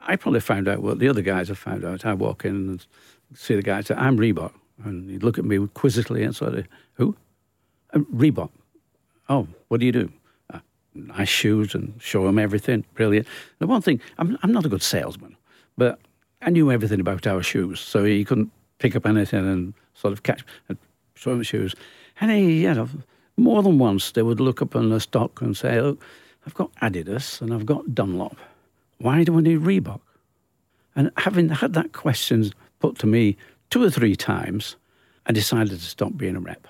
I 0.00 0.16
probably 0.16 0.40
found 0.40 0.68
out 0.68 0.80
what 0.80 0.98
the 0.98 1.08
other 1.08 1.22
guys 1.22 1.48
have 1.48 1.58
found 1.58 1.84
out. 1.84 2.06
I 2.06 2.14
walk 2.14 2.46
in 2.46 2.54
and 2.56 2.86
see 3.34 3.54
the 3.54 3.62
guy 3.62 3.82
say, 3.82 3.94
"I'm 3.94 4.16
Reebok," 4.16 4.52
and 4.84 5.10
he'd 5.10 5.22
look 5.22 5.38
at 5.38 5.44
me 5.44 5.66
quizzically 5.74 6.22
and 6.22 6.34
sort 6.34 6.54
of, 6.54 6.66
"Who?" 6.94 7.14
Uh, 7.92 7.98
Reebok. 7.98 8.50
Oh, 9.28 9.48
what 9.68 9.80
do 9.80 9.86
you 9.86 9.92
do? 9.92 10.10
Nice 10.94 11.28
shoes 11.28 11.74
and 11.74 11.94
show 12.00 12.26
him 12.28 12.38
everything. 12.38 12.84
Brilliant. 12.94 13.26
The 13.58 13.66
one 13.66 13.82
thing, 13.82 14.00
I'm, 14.18 14.36
I'm 14.42 14.52
not 14.52 14.66
a 14.66 14.68
good 14.68 14.82
salesman, 14.82 15.36
but 15.78 15.98
I 16.42 16.50
knew 16.50 16.70
everything 16.70 17.00
about 17.00 17.26
our 17.26 17.42
shoes, 17.42 17.80
so 17.80 18.04
he 18.04 18.24
couldn't 18.24 18.50
pick 18.78 18.94
up 18.96 19.06
anything 19.06 19.46
and 19.48 19.74
sort 19.94 20.12
of 20.12 20.22
catch 20.22 20.44
and 20.68 20.76
show 21.14 21.32
him 21.32 21.38
the 21.38 21.44
shoes. 21.44 21.74
And 22.20 22.30
he, 22.30 22.62
you 22.62 22.74
know, 22.74 22.88
more 23.36 23.62
than 23.62 23.78
once 23.78 24.12
they 24.12 24.22
would 24.22 24.40
look 24.40 24.60
up 24.60 24.76
on 24.76 24.90
the 24.90 25.00
stock 25.00 25.40
and 25.40 25.56
say, 25.56 25.80
"Look, 25.80 26.02
I've 26.46 26.54
got 26.54 26.74
Adidas 26.76 27.40
and 27.40 27.54
I've 27.54 27.66
got 27.66 27.94
Dunlop. 27.94 28.36
Why 28.98 29.24
do 29.24 29.38
I 29.38 29.40
need 29.40 29.60
Reebok?" 29.60 30.00
And 30.94 31.10
having 31.16 31.48
had 31.48 31.72
that 31.74 31.92
question 31.92 32.52
put 32.80 32.98
to 32.98 33.06
me 33.06 33.36
two 33.70 33.82
or 33.82 33.90
three 33.90 34.16
times, 34.16 34.76
I 35.26 35.32
decided 35.32 35.78
to 35.78 35.86
stop 35.86 36.16
being 36.16 36.36
a 36.36 36.40
rep. 36.40 36.66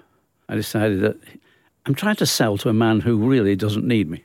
I 0.48 0.54
decided 0.54 1.00
that 1.00 1.16
I'm 1.86 1.94
trying 1.94 2.16
to 2.16 2.26
sell 2.26 2.56
to 2.58 2.68
a 2.68 2.72
man 2.72 3.00
who 3.00 3.16
really 3.16 3.56
doesn't 3.56 3.86
need 3.86 4.08
me. 4.08 4.24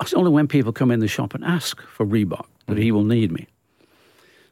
It's 0.00 0.14
only 0.14 0.30
when 0.30 0.48
people 0.48 0.72
come 0.72 0.90
in 0.90 1.00
the 1.00 1.08
shop 1.08 1.34
and 1.34 1.44
ask 1.44 1.80
for 1.82 2.06
Reebok 2.06 2.46
that 2.66 2.78
he 2.78 2.90
will 2.90 3.04
need 3.04 3.30
me. 3.30 3.46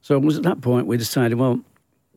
So 0.03 0.17
it 0.17 0.23
was 0.23 0.37
at 0.37 0.43
that 0.45 0.61
point 0.61 0.87
we 0.87 0.97
decided, 0.97 1.39
well, 1.39 1.61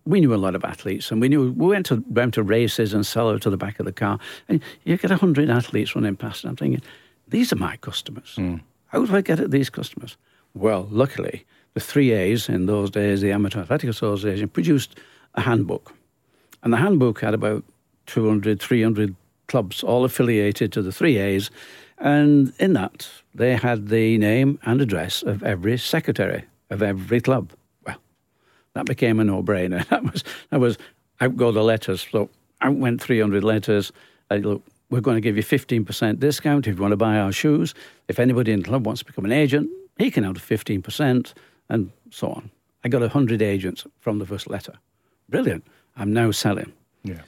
we 0.06 0.20
knew 0.20 0.34
a 0.34 0.36
lot 0.36 0.56
of 0.56 0.64
athletes, 0.64 1.12
and 1.12 1.22
we 1.22 1.30
knew 1.30 1.52
we 1.52 1.68
went 1.68 1.86
to 1.88 2.04
went 2.08 2.34
to 2.34 2.44
races 2.44 2.94
and 2.94 3.06
sell 3.06 3.30
out 3.30 3.42
to 3.44 3.50
the 3.50 3.58
back 3.58 3.80
of 3.80 3.86
the 3.86 3.92
car, 3.92 4.20
and 4.50 4.62
you 4.84 4.98
get 4.98 5.12
hundred 5.12 5.50
athletes 5.50 5.96
running 5.96 6.16
past, 6.16 6.44
and 6.44 6.50
I'm 6.50 6.56
thinking, 6.56 6.82
these 7.28 7.54
are 7.54 7.58
my 7.58 7.78
customers. 7.78 8.34
Hmm. 8.36 8.58
How 8.88 9.06
do 9.06 9.16
I 9.16 9.22
get 9.22 9.40
at 9.40 9.52
these 9.52 9.70
customers? 9.70 10.18
Well, 10.54 10.88
luckily, 10.92 11.46
the 11.74 11.80
three 11.80 12.12
A's 12.12 12.50
in 12.50 12.66
those 12.66 12.90
days, 12.90 13.22
the 13.22 13.32
Amateur 13.32 13.62
Athletic 13.62 13.90
Association, 13.90 14.50
produced 14.50 14.98
a 15.36 15.42
handbook. 15.42 15.94
And 16.64 16.74
the 16.74 16.78
handbook 16.78 17.22
had 17.22 17.34
about 17.34 17.64
200, 18.08 18.60
300 18.60 19.16
clubs, 19.52 19.84
all 19.84 20.04
affiliated 20.06 20.72
to 20.72 20.82
the 20.82 20.92
three 20.92 21.18
A's. 21.18 21.52
And 21.98 22.54
in 22.58 22.74
that, 22.74 23.08
they 23.36 23.56
had 23.56 23.90
the 23.90 24.18
name 24.18 24.58
and 24.64 24.82
address 24.82 25.22
of 25.22 25.44
every 25.44 25.78
secretary 25.78 26.46
of 26.72 26.82
every 26.82 27.22
club. 27.22 27.52
Well, 27.86 27.98
that 28.74 28.86
became 28.86 29.20
a 29.20 29.24
no-brainer. 29.24 29.86
That 29.90 30.04
was 30.04 30.24
that 30.50 30.60
was 30.60 30.78
out 31.20 31.38
go 31.38 31.52
the 31.52 31.64
letters. 31.64 32.08
So 32.12 32.30
out 32.62 32.76
went 32.76 33.02
300 33.02 33.44
letters. 33.44 33.92
I, 34.32 34.38
look, 34.38 34.64
we're 34.90 35.02
going 35.02 35.18
to 35.18 35.22
give 35.22 35.38
you 35.38 35.44
15% 35.44 36.20
discount 36.20 36.68
if 36.68 36.76
you 36.76 36.82
want 36.82 36.92
to 36.94 36.98
buy 36.98 37.18
our 37.18 37.32
shoes. 37.32 37.74
If 38.08 38.20
anybody 38.20 38.52
in 38.52 38.62
the 38.62 38.68
club 38.68 38.86
wants 38.86 39.00
to 39.00 39.06
become 39.06 39.26
an 39.26 39.32
agent, 39.32 39.70
he 39.98 40.10
can 40.10 40.24
have 40.24 40.36
15% 40.36 41.34
and 41.70 41.92
so 42.10 42.28
on. 42.30 42.52
I 42.84 42.90
got 42.90 43.02
100 43.02 43.42
agents 43.42 43.86
from 44.00 44.20
the 44.20 44.26
first 44.26 44.50
letter. 44.50 44.74
Brilliant. 45.30 45.66
I'm 45.96 46.14
now 46.14 46.32
selling. 46.32 46.74
Yeah. 47.04 47.22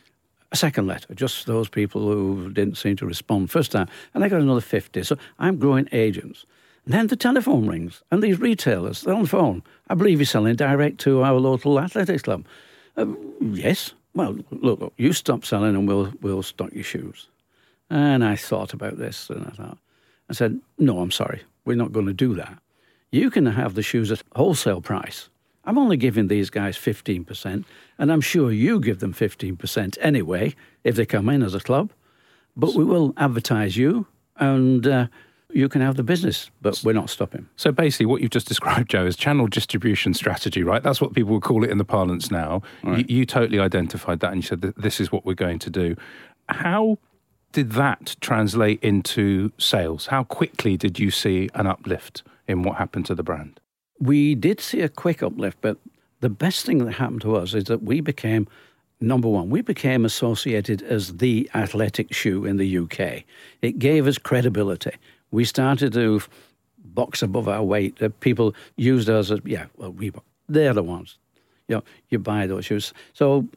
A 0.54 0.56
second 0.56 0.86
letter, 0.86 1.14
just 1.16 1.48
those 1.48 1.68
people 1.68 2.02
who 2.02 2.52
didn't 2.52 2.78
seem 2.78 2.96
to 2.98 3.08
respond 3.08 3.50
first 3.50 3.72
time. 3.72 3.88
And 4.14 4.24
I 4.24 4.30
got 4.30 4.40
another 4.40 4.62
50. 4.62 5.04
So 5.04 5.18
I'm 5.40 5.58
growing 5.58 5.90
agents. 5.92 6.46
And 6.86 6.94
then 6.94 7.08
the 7.08 7.16
telephone 7.16 7.68
rings, 7.68 8.04
and 8.12 8.22
these 8.22 8.40
retailers, 8.40 9.02
they're 9.02 9.16
on 9.16 9.24
the 9.24 9.28
phone. 9.28 9.64
I 9.90 9.96
believe 9.96 10.20
you're 10.20 10.26
selling 10.26 10.56
direct 10.56 11.00
to 11.00 11.24
our 11.24 11.40
local 11.40 11.80
athletics 11.80 12.22
club. 12.22 12.46
Uh, 12.96 13.08
yes. 13.42 13.94
Well, 14.14 14.38
look, 14.52 14.80
look, 14.80 14.94
you 14.98 15.12
stop 15.14 15.44
selling 15.44 15.76
and 15.76 15.88
we'll, 15.88 16.14
we'll 16.22 16.44
stock 16.44 16.72
your 16.74 16.84
shoes. 16.84 17.30
And 17.90 18.24
I 18.24 18.36
thought 18.36 18.74
about 18.74 18.98
this 18.98 19.30
and 19.30 19.46
I 19.46 19.50
thought, 19.50 19.78
I 20.30 20.34
said, 20.34 20.60
no, 20.78 21.00
I'm 21.00 21.12
sorry, 21.12 21.42
we're 21.66 21.78
not 21.78 21.94
going 21.94 22.06
to 22.06 22.14
do 22.14 22.36
that. 22.36 22.60
You 23.12 23.32
can 23.32 23.46
have 23.46 23.76
the 23.76 23.82
shoes 23.82 24.12
at 24.12 24.24
wholesale 24.36 24.82
price. 24.82 25.30
I'm 25.66 25.78
only 25.78 25.98
giving 25.98 26.28
these 26.28 26.50
guys 26.50 26.78
15%, 26.78 27.64
and 27.98 28.12
I'm 28.12 28.22
sure 28.22 28.52
you 28.52 28.80
give 28.80 29.00
them 29.00 29.14
15% 29.14 29.98
anyway 30.02 30.56
if 30.84 30.96
they 30.96 31.06
come 31.06 31.30
in 31.30 31.42
as 31.42 31.56
a 31.56 31.60
club. 31.60 31.92
But 32.56 32.76
we 32.76 32.84
will 32.84 33.14
advertise 33.18 33.78
you, 33.78 34.06
and 34.38 34.86
uh, 34.86 35.08
you 35.54 35.70
can 35.70 35.82
have 35.82 35.96
the 35.96 36.04
business, 36.04 36.52
but 36.62 36.82
we're 36.84 36.94
not 36.94 37.10
stopping. 37.10 37.48
So 37.56 37.72
basically, 37.72 38.08
what 38.08 38.22
you've 38.22 38.32
just 38.32 38.48
described, 38.48 38.90
Joe, 38.90 39.06
is 39.06 39.16
channel 39.16 39.48
distribution 39.48 40.14
strategy, 40.14 40.64
right? 40.64 40.84
That's 40.84 41.00
what 41.00 41.14
people 41.14 41.34
would 41.34 41.44
call 41.44 41.64
it 41.64 41.70
in 41.70 41.78
the 41.78 41.86
parlance 41.86 42.30
now. 42.30 42.62
Right. 42.84 43.10
You, 43.10 43.20
you 43.20 43.26
totally 43.26 43.60
identified 43.60 44.20
that 44.20 44.32
and 44.32 44.38
you 44.38 44.48
said 44.48 44.62
that 44.62 44.78
this 44.82 45.00
is 45.00 45.12
what 45.12 45.26
we're 45.26 45.34
going 45.34 45.60
to 45.60 45.70
do. 45.70 45.96
How 46.50 46.98
did 47.52 47.72
that 47.74 48.16
translate 48.20 48.84
into 48.84 49.52
sales? 49.58 50.08
How 50.08 50.24
quickly 50.24 50.76
did 50.76 51.00
you 51.00 51.12
see 51.12 51.50
an 51.54 51.68
uplift 51.68 52.24
in 52.48 52.64
what 52.64 52.78
happened 52.78 53.06
to 53.08 53.16
the 53.16 53.24
brand? 53.24 53.60
We 54.04 54.36
did 54.36 54.60
see 54.60 54.82
a 54.82 54.90
quick 54.90 55.24
uplift, 55.24 55.60
but 55.62 55.78
the 56.20 56.30
best 56.30 56.66
thing 56.66 56.80
that 56.80 56.94
happened 56.94 57.22
to 57.22 57.36
us 57.36 57.54
is 57.54 57.66
that 57.66 57.84
we 57.84 58.02
became 58.02 58.48
number 59.00 59.28
one, 59.28 59.50
we 59.50 59.62
became 59.62 60.06
associated 60.06 60.82
as 60.82 61.18
the 61.18 61.50
athletic 61.54 62.14
shoe 62.14 62.46
in 62.46 62.58
the 62.58 62.78
UK. 62.78 63.24
It 63.62 63.80
gave 63.80 64.08
us 64.08 64.18
credibility. 64.18 64.92
We 65.32 65.46
started 65.46 65.94
to 65.94 66.22
box 66.84 67.22
above 67.22 67.48
our 67.48 67.64
weight. 67.64 67.98
That 67.98 68.20
people 68.20 68.56
used 68.78 69.10
us 69.10 69.32
as, 69.32 69.40
yeah, 69.46 69.66
well, 69.78 69.94
Reebok. 69.94 70.24
They're 70.48 70.74
the 70.74 70.84
ones. 70.84 71.18
You 71.68 71.78
know, 71.78 71.84
you 72.10 72.20
buy 72.20 72.48
those 72.48 72.66
shoes. 72.66 72.94
So, 73.14 73.48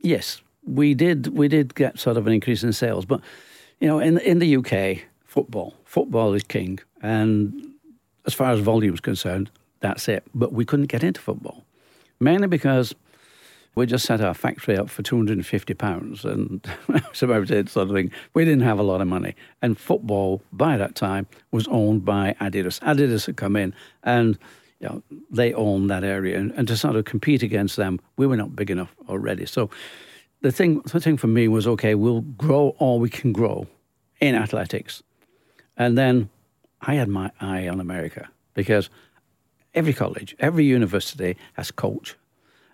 yes, 0.00 0.40
we 0.64 0.94
did 0.94 1.28
we 1.36 1.48
did 1.48 1.74
get 1.74 1.98
sort 1.98 2.16
of 2.16 2.26
an 2.26 2.32
increase 2.32 2.62
in 2.62 2.72
sales, 2.72 3.04
but 3.04 3.20
you 3.80 3.88
know, 3.88 3.98
in 3.98 4.18
in 4.18 4.38
the 4.38 4.56
UK, 4.56 5.04
football 5.24 5.74
football 5.84 6.34
is 6.34 6.42
king, 6.44 6.78
and 7.02 7.72
as 8.26 8.34
far 8.34 8.52
as 8.52 8.60
volume 8.60 8.94
is 8.94 9.00
concerned, 9.00 9.50
that's 9.80 10.08
it. 10.08 10.24
But 10.34 10.52
we 10.52 10.64
couldn't 10.64 10.86
get 10.86 11.04
into 11.04 11.20
football, 11.20 11.64
mainly 12.20 12.48
because 12.48 12.94
we 13.74 13.86
just 13.86 14.06
set 14.06 14.20
our 14.20 14.34
factory 14.34 14.76
up 14.76 14.90
for 14.90 15.02
two 15.02 15.16
hundred 15.16 15.38
and 15.38 15.46
fifty 15.46 15.74
pounds, 15.74 16.24
and 16.24 16.66
that's 16.88 17.22
about 17.22 17.50
it. 17.50 17.68
Sort 17.68 17.88
of 17.88 17.94
thing. 17.94 18.10
We 18.34 18.44
didn't 18.44 18.64
have 18.64 18.78
a 18.78 18.82
lot 18.82 19.00
of 19.00 19.06
money, 19.06 19.34
and 19.62 19.78
football 19.78 20.42
by 20.52 20.76
that 20.76 20.94
time 20.94 21.26
was 21.50 21.68
owned 21.68 22.04
by 22.04 22.34
Adidas. 22.40 22.80
Adidas 22.80 23.26
had 23.26 23.36
come 23.36 23.56
in 23.56 23.74
and. 24.02 24.38
You 24.80 24.88
know, 24.88 25.02
they 25.28 25.52
owned 25.54 25.90
that 25.90 26.04
area, 26.04 26.38
and, 26.38 26.52
and 26.52 26.68
to 26.68 26.76
sort 26.76 26.94
of 26.94 27.04
compete 27.04 27.42
against 27.42 27.74
them, 27.74 27.98
we 28.16 28.28
were 28.28 28.36
not 28.36 28.54
big 28.54 28.70
enough 28.70 28.94
already. 29.08 29.44
So, 29.44 29.70
the 30.40 30.52
thing 30.52 30.82
the 30.82 31.00
thing 31.00 31.16
for 31.16 31.26
me 31.26 31.48
was 31.48 31.66
okay, 31.66 31.96
we'll 31.96 32.20
grow 32.20 32.76
all 32.78 33.00
we 33.00 33.10
can 33.10 33.32
grow 33.32 33.66
in 34.20 34.36
athletics. 34.36 35.02
And 35.76 35.96
then 35.96 36.30
I 36.80 36.94
had 36.94 37.08
my 37.08 37.30
eye 37.40 37.68
on 37.68 37.80
America 37.80 38.28
because 38.54 38.90
every 39.78 39.94
college, 39.94 40.34
every 40.40 40.64
university 40.64 41.36
has 41.54 41.70
coach. 41.70 42.16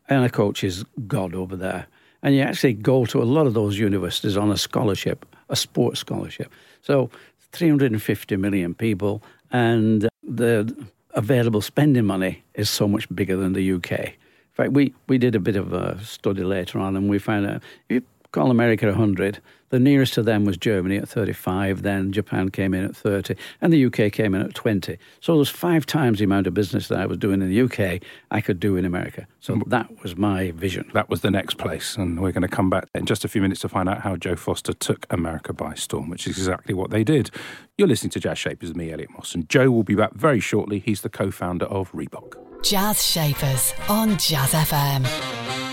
And 0.09 0.25
a 0.25 0.31
coach 0.31 0.65
is 0.65 0.85
God 1.07 1.35
over 1.35 1.57
there. 1.57 1.87
And 2.23 2.35
you 2.35 2.41
actually 2.41 2.75
go 2.75 3.05
to 3.07 3.23
a 3.23 3.29
lot 3.37 3.47
of 3.47 3.55
those 3.55 3.79
universities 3.79 4.37
on 4.37 4.51
a 4.51 4.57
scholarship, 4.57 5.27
a 5.51 5.57
sports 5.57 6.01
scholarship. 6.01 6.51
So 6.81 7.11
350 7.53 8.37
million 8.37 8.75
people, 8.75 9.23
and 9.53 10.09
the 10.23 10.75
available 11.11 11.61
spending 11.61 12.07
money 12.07 12.43
is 12.55 12.71
so 12.71 12.89
much 12.89 13.15
bigger 13.15 13.37
than 13.37 13.53
the 13.53 13.73
UK. 13.73 13.91
In 13.91 14.55
fact, 14.55 14.73
we, 14.73 14.95
we 15.07 15.19
did 15.19 15.35
a 15.35 15.41
bit 15.41 15.57
of 15.57 15.73
a 15.73 16.03
study 16.03 16.43
later 16.43 16.79
on, 16.79 16.97
and 16.97 17.09
we 17.09 17.19
found 17.19 17.47
out 17.47 17.63
if 17.89 17.95
you 17.97 18.03
call 18.35 18.51
America 18.51 18.87
100, 18.87 19.41
the 19.71 19.79
nearest 19.79 20.15
to 20.15 20.23
them 20.23 20.45
was 20.45 20.57
Germany 20.57 20.97
at 20.97 21.09
35, 21.09 21.83
then 21.83 22.13
Japan 22.13 22.51
came 22.51 22.75
in 22.75 22.85
at 22.85 22.97
30, 22.97 23.37
and 23.61 23.73
the 23.73 23.87
UK 23.87 24.13
came 24.13 24.35
in 24.35 24.43
at 24.43 24.55
20. 24.55 24.99
So 25.21 25.37
there's 25.37 25.49
five 25.49 25.87
times 25.87 26.19
the 26.19 26.25
amount 26.25 26.49
of 26.49 26.55
business 26.55 26.89
that 26.89 26.99
I 26.99 27.07
was 27.07 27.17
doing 27.17 27.41
in 27.41 27.49
the 27.49 27.61
UK 27.63 28.03
I 28.33 28.41
could 28.41 28.59
do 28.59 28.77
in 28.77 28.85
America. 28.85 29.27
So 29.39 29.55
mm. 29.55 29.69
that 29.71 30.03
was 30.03 30.17
my 30.17 30.51
vision. 30.51 30.91
That 30.95 31.09
was 31.09 31.21
the 31.21 31.31
next 31.31 31.59
place, 31.59 31.97
and 31.97 32.21
we're 32.21 32.33
going 32.33 32.43
to 32.43 32.49
come 32.49 32.71
back 32.71 32.89
in 32.93 33.07
just 33.07 33.25
a 33.25 33.29
few 33.29 33.41
minutes 33.41 33.61
to 33.61 33.69
find 33.69 33.89
out 33.89 34.01
how 34.01 34.17
Joe 34.17 34.35
Foster 34.35 34.73
took 34.73 35.07
America 35.11 35.53
by 35.53 35.75
storm, 35.75 36.11
which 36.11 36.27
is 36.27 36.37
exactly 36.37 36.75
what 36.75 36.91
they 36.91 37.05
did. 37.05 37.31
You're 37.79 37.89
listening 37.89 38.11
to 38.11 38.21
Jazz 38.21 38.39
Shapers 38.39 38.71
with 38.71 38.77
me, 38.77 38.93
Elliot 38.93 39.11
Moss, 39.11 39.35
and 39.35 39.49
Joe 39.49 39.71
will 39.71 39.85
be 39.85 39.95
back 39.95 40.15
very 40.15 40.41
shortly. 40.41 40.81
He's 40.81 41.03
the 41.03 41.09
co-founder 41.09 41.67
of 41.67 41.93
Reebok. 41.93 42.35
Jazz 42.65 43.05
Shapers 43.05 43.73
on 43.89 44.19
Jazz 44.19 44.53
FM. 44.55 45.05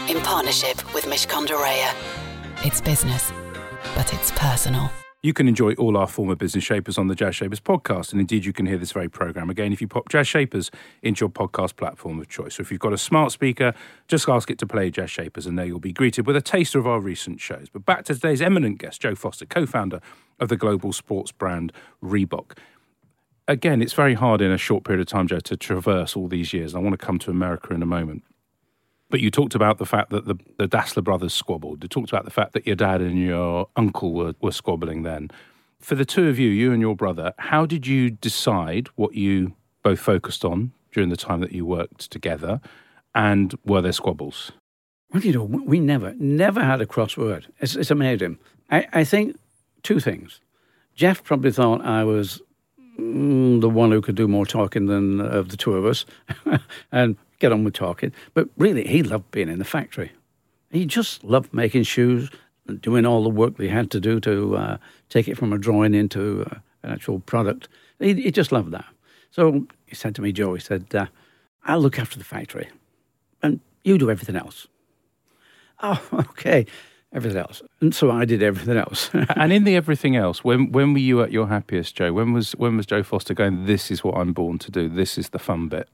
In 0.10 0.22
partnership 0.22 0.94
with 0.94 1.06
Mishcon 1.06 1.48
de 1.48 1.54
Reya. 1.54 2.21
It's 2.64 2.80
business, 2.80 3.34
but 3.96 4.14
it's 4.14 4.30
personal. 4.34 4.92
You 5.24 5.34
can 5.34 5.48
enjoy 5.48 5.74
all 5.74 5.98
our 5.98 6.06
former 6.06 6.36
business 6.36 6.64
shapers 6.64 6.96
on 7.00 7.08
the 7.08 7.16
Jazz 7.16 7.36
Shapers 7.36 7.60
podcast, 7.60 8.12
and 8.12 8.22
indeed 8.22 8.46
you 8.46 8.54
can 8.54 8.68
hear 8.68 8.78
this 8.78 8.92
very 8.92 9.10
program 9.10 9.50
again 9.50 9.74
if 9.74 9.82
you 9.82 9.88
pop 9.88 10.10
Jazz 10.10 10.28
Shapers 10.28 10.70
into 11.02 11.24
your 11.24 11.30
podcast 11.32 11.76
platform 11.76 12.20
of 12.20 12.30
choice. 12.30 12.58
So 12.58 12.62
if 12.62 12.70
you've 12.70 12.80
got 12.80 12.94
a 12.94 13.00
smart 13.00 13.32
speaker, 13.32 13.74
just 14.08 14.30
ask 14.30 14.52
it 14.52 14.60
to 14.60 14.68
play 14.68 14.92
Jazz 14.92 15.10
Shapers, 15.10 15.48
and 15.48 15.58
there 15.58 15.66
you'll 15.66 15.80
be 15.80 15.92
greeted 15.92 16.28
with 16.28 16.36
a 16.36 16.42
taster 16.42 16.78
of 16.78 16.86
our 16.86 17.00
recent 17.00 17.42
shows. 17.42 17.68
But 17.68 17.84
back 17.84 18.06
to 18.06 18.14
today's 18.14 18.44
eminent 18.44 18.78
guest, 18.78 19.02
Joe 19.02 19.16
Foster, 19.16 19.48
co-founder 19.48 20.00
of 20.40 20.50
the 20.50 20.58
global 20.58 20.94
sports 20.94 21.32
brand 21.32 21.74
Reebok. 22.04 22.60
Again, 23.48 23.82
it's 23.82 23.94
very 23.94 24.14
hard 24.14 24.40
in 24.40 24.52
a 24.52 24.60
short 24.60 24.84
period 24.84 25.02
of 25.02 25.08
time, 25.08 25.28
Joe, 25.28 25.40
to 25.40 25.58
traverse 25.58 26.16
all 26.16 26.28
these 26.28 26.54
years. 26.54 26.76
I 26.76 26.80
want 26.80 26.94
to 26.94 27.04
come 27.04 27.18
to 27.20 27.32
America 27.32 27.74
in 27.74 27.82
a 27.82 27.88
moment. 27.88 28.24
But 29.12 29.20
you 29.20 29.30
talked 29.30 29.54
about 29.54 29.78
the 29.78 29.86
fact 29.86 30.10
that 30.12 30.26
the, 30.26 30.36
the 30.58 30.68
Dassler 30.68 31.04
brothers 31.04 31.34
squabbled. 31.34 31.84
You 31.84 31.90
talked 31.90 32.10
about 32.10 32.24
the 32.24 32.32
fact 32.32 32.54
that 32.54 32.66
your 32.66 32.78
dad 32.78 33.02
and 33.02 33.20
your 33.20 33.68
uncle 33.76 34.14
were, 34.14 34.34
were 34.42 34.54
squabbling 34.54 35.04
then. 35.04 35.30
For 35.80 35.96
the 35.96 36.06
two 36.06 36.30
of 36.30 36.40
you, 36.40 36.50
you 36.50 36.72
and 36.72 36.82
your 36.82 36.96
brother, 36.96 37.34
how 37.38 37.66
did 37.66 37.86
you 37.86 38.10
decide 38.10 38.88
what 38.96 39.14
you 39.14 39.54
both 39.84 40.00
focused 40.00 40.46
on 40.46 40.72
during 40.94 41.10
the 41.10 41.18
time 41.18 41.42
that 41.42 41.52
you 41.52 41.66
worked 41.66 42.10
together? 42.10 42.62
And 43.14 43.54
were 43.66 43.82
there 43.82 43.92
squabbles? 43.92 44.54
Well, 45.12 45.22
you 45.22 45.34
know, 45.34 45.44
we 45.44 45.82
never, 45.82 46.14
never 46.18 46.64
had 46.64 46.80
a 46.80 46.86
crossword. 46.86 47.48
It's, 47.60 47.76
it's 47.76 47.92
amazing. 47.92 48.38
I, 48.70 48.88
I 48.94 49.04
think 49.04 49.36
two 49.84 50.00
things. 50.00 50.40
Jeff 50.96 51.22
probably 51.22 51.52
thought 51.52 51.82
I 51.82 52.06
was 52.06 52.42
mm, 52.98 53.60
the 53.60 53.70
one 53.70 53.92
who 53.92 54.00
could 54.00 54.16
do 54.16 54.30
more 54.30 54.46
talking 54.46 54.86
than 54.86 55.20
of 55.20 55.50
the 55.50 55.58
two 55.58 55.76
of 55.76 55.86
us 55.86 56.06
and 56.94 57.18
get 57.42 57.52
on 57.52 57.64
with 57.64 57.74
talking. 57.74 58.14
But 58.34 58.48
really, 58.58 58.88
he 58.88 59.04
loved 59.04 59.32
being 59.32 59.50
in 59.50 59.60
the 59.60 59.66
factory. 59.66 60.12
He 60.72 60.86
just 60.86 61.24
loved 61.24 61.54
making 61.54 61.84
shoes 61.84 62.30
and 62.68 62.82
doing 62.82 63.06
all 63.06 63.24
the 63.24 63.30
work 63.30 63.58
they 63.58 63.68
had 63.68 63.92
to 63.92 64.00
do 64.00 64.20
to 64.22 64.56
uh, 64.56 64.78
take 65.10 65.28
it 65.28 65.38
from 65.38 65.52
a 65.52 65.58
drawing 65.58 65.94
into 65.94 66.46
uh, 66.50 66.60
an 66.84 66.92
actual 66.92 67.20
product. 67.20 67.68
He, 68.00 68.14
he, 68.14 68.32
just 68.32 68.52
loved 68.52 68.72
that. 68.72 68.86
So 69.32 69.68
he 69.86 69.96
said 69.96 70.16
to 70.16 70.22
me, 70.22 70.32
Joe, 70.32 70.54
he 70.54 70.62
said, 70.62 70.86
uh, 70.96 71.08
I'll 71.66 71.80
look 71.82 72.00
after 72.00 72.18
the 72.18 72.24
factory 72.24 72.70
and 73.44 73.60
you 73.84 73.98
do 73.98 74.10
everything 74.10 74.36
else. 74.36 74.68
Oh, 75.84 76.00
okay. 76.14 76.68
Everything 77.12 77.40
else. 77.40 77.64
And 77.80 77.96
so 77.96 78.12
I 78.12 78.24
did 78.24 78.44
everything 78.44 78.78
else. 78.78 79.10
and 79.36 79.52
in 79.52 79.64
the 79.64 79.76
everything 79.76 80.16
else, 80.16 80.44
when 80.44 80.72
when 80.72 80.94
were 80.94 81.00
you 81.00 81.24
at 81.24 81.32
your 81.32 81.48
happiest, 81.48 81.96
Joe? 81.96 82.14
When 82.14 82.34
was 82.34 82.52
when 82.52 82.78
was 82.78 82.86
Joe 82.86 83.02
Foster 83.02 83.34
going, 83.34 83.66
This 83.66 83.90
is 83.90 84.04
what 84.04 84.16
I'm 84.16 84.32
born 84.32 84.60
to 84.60 84.70
do, 84.70 84.88
this 84.88 85.18
is 85.18 85.30
the 85.30 85.40
fun 85.40 85.70
bit? 85.70 85.90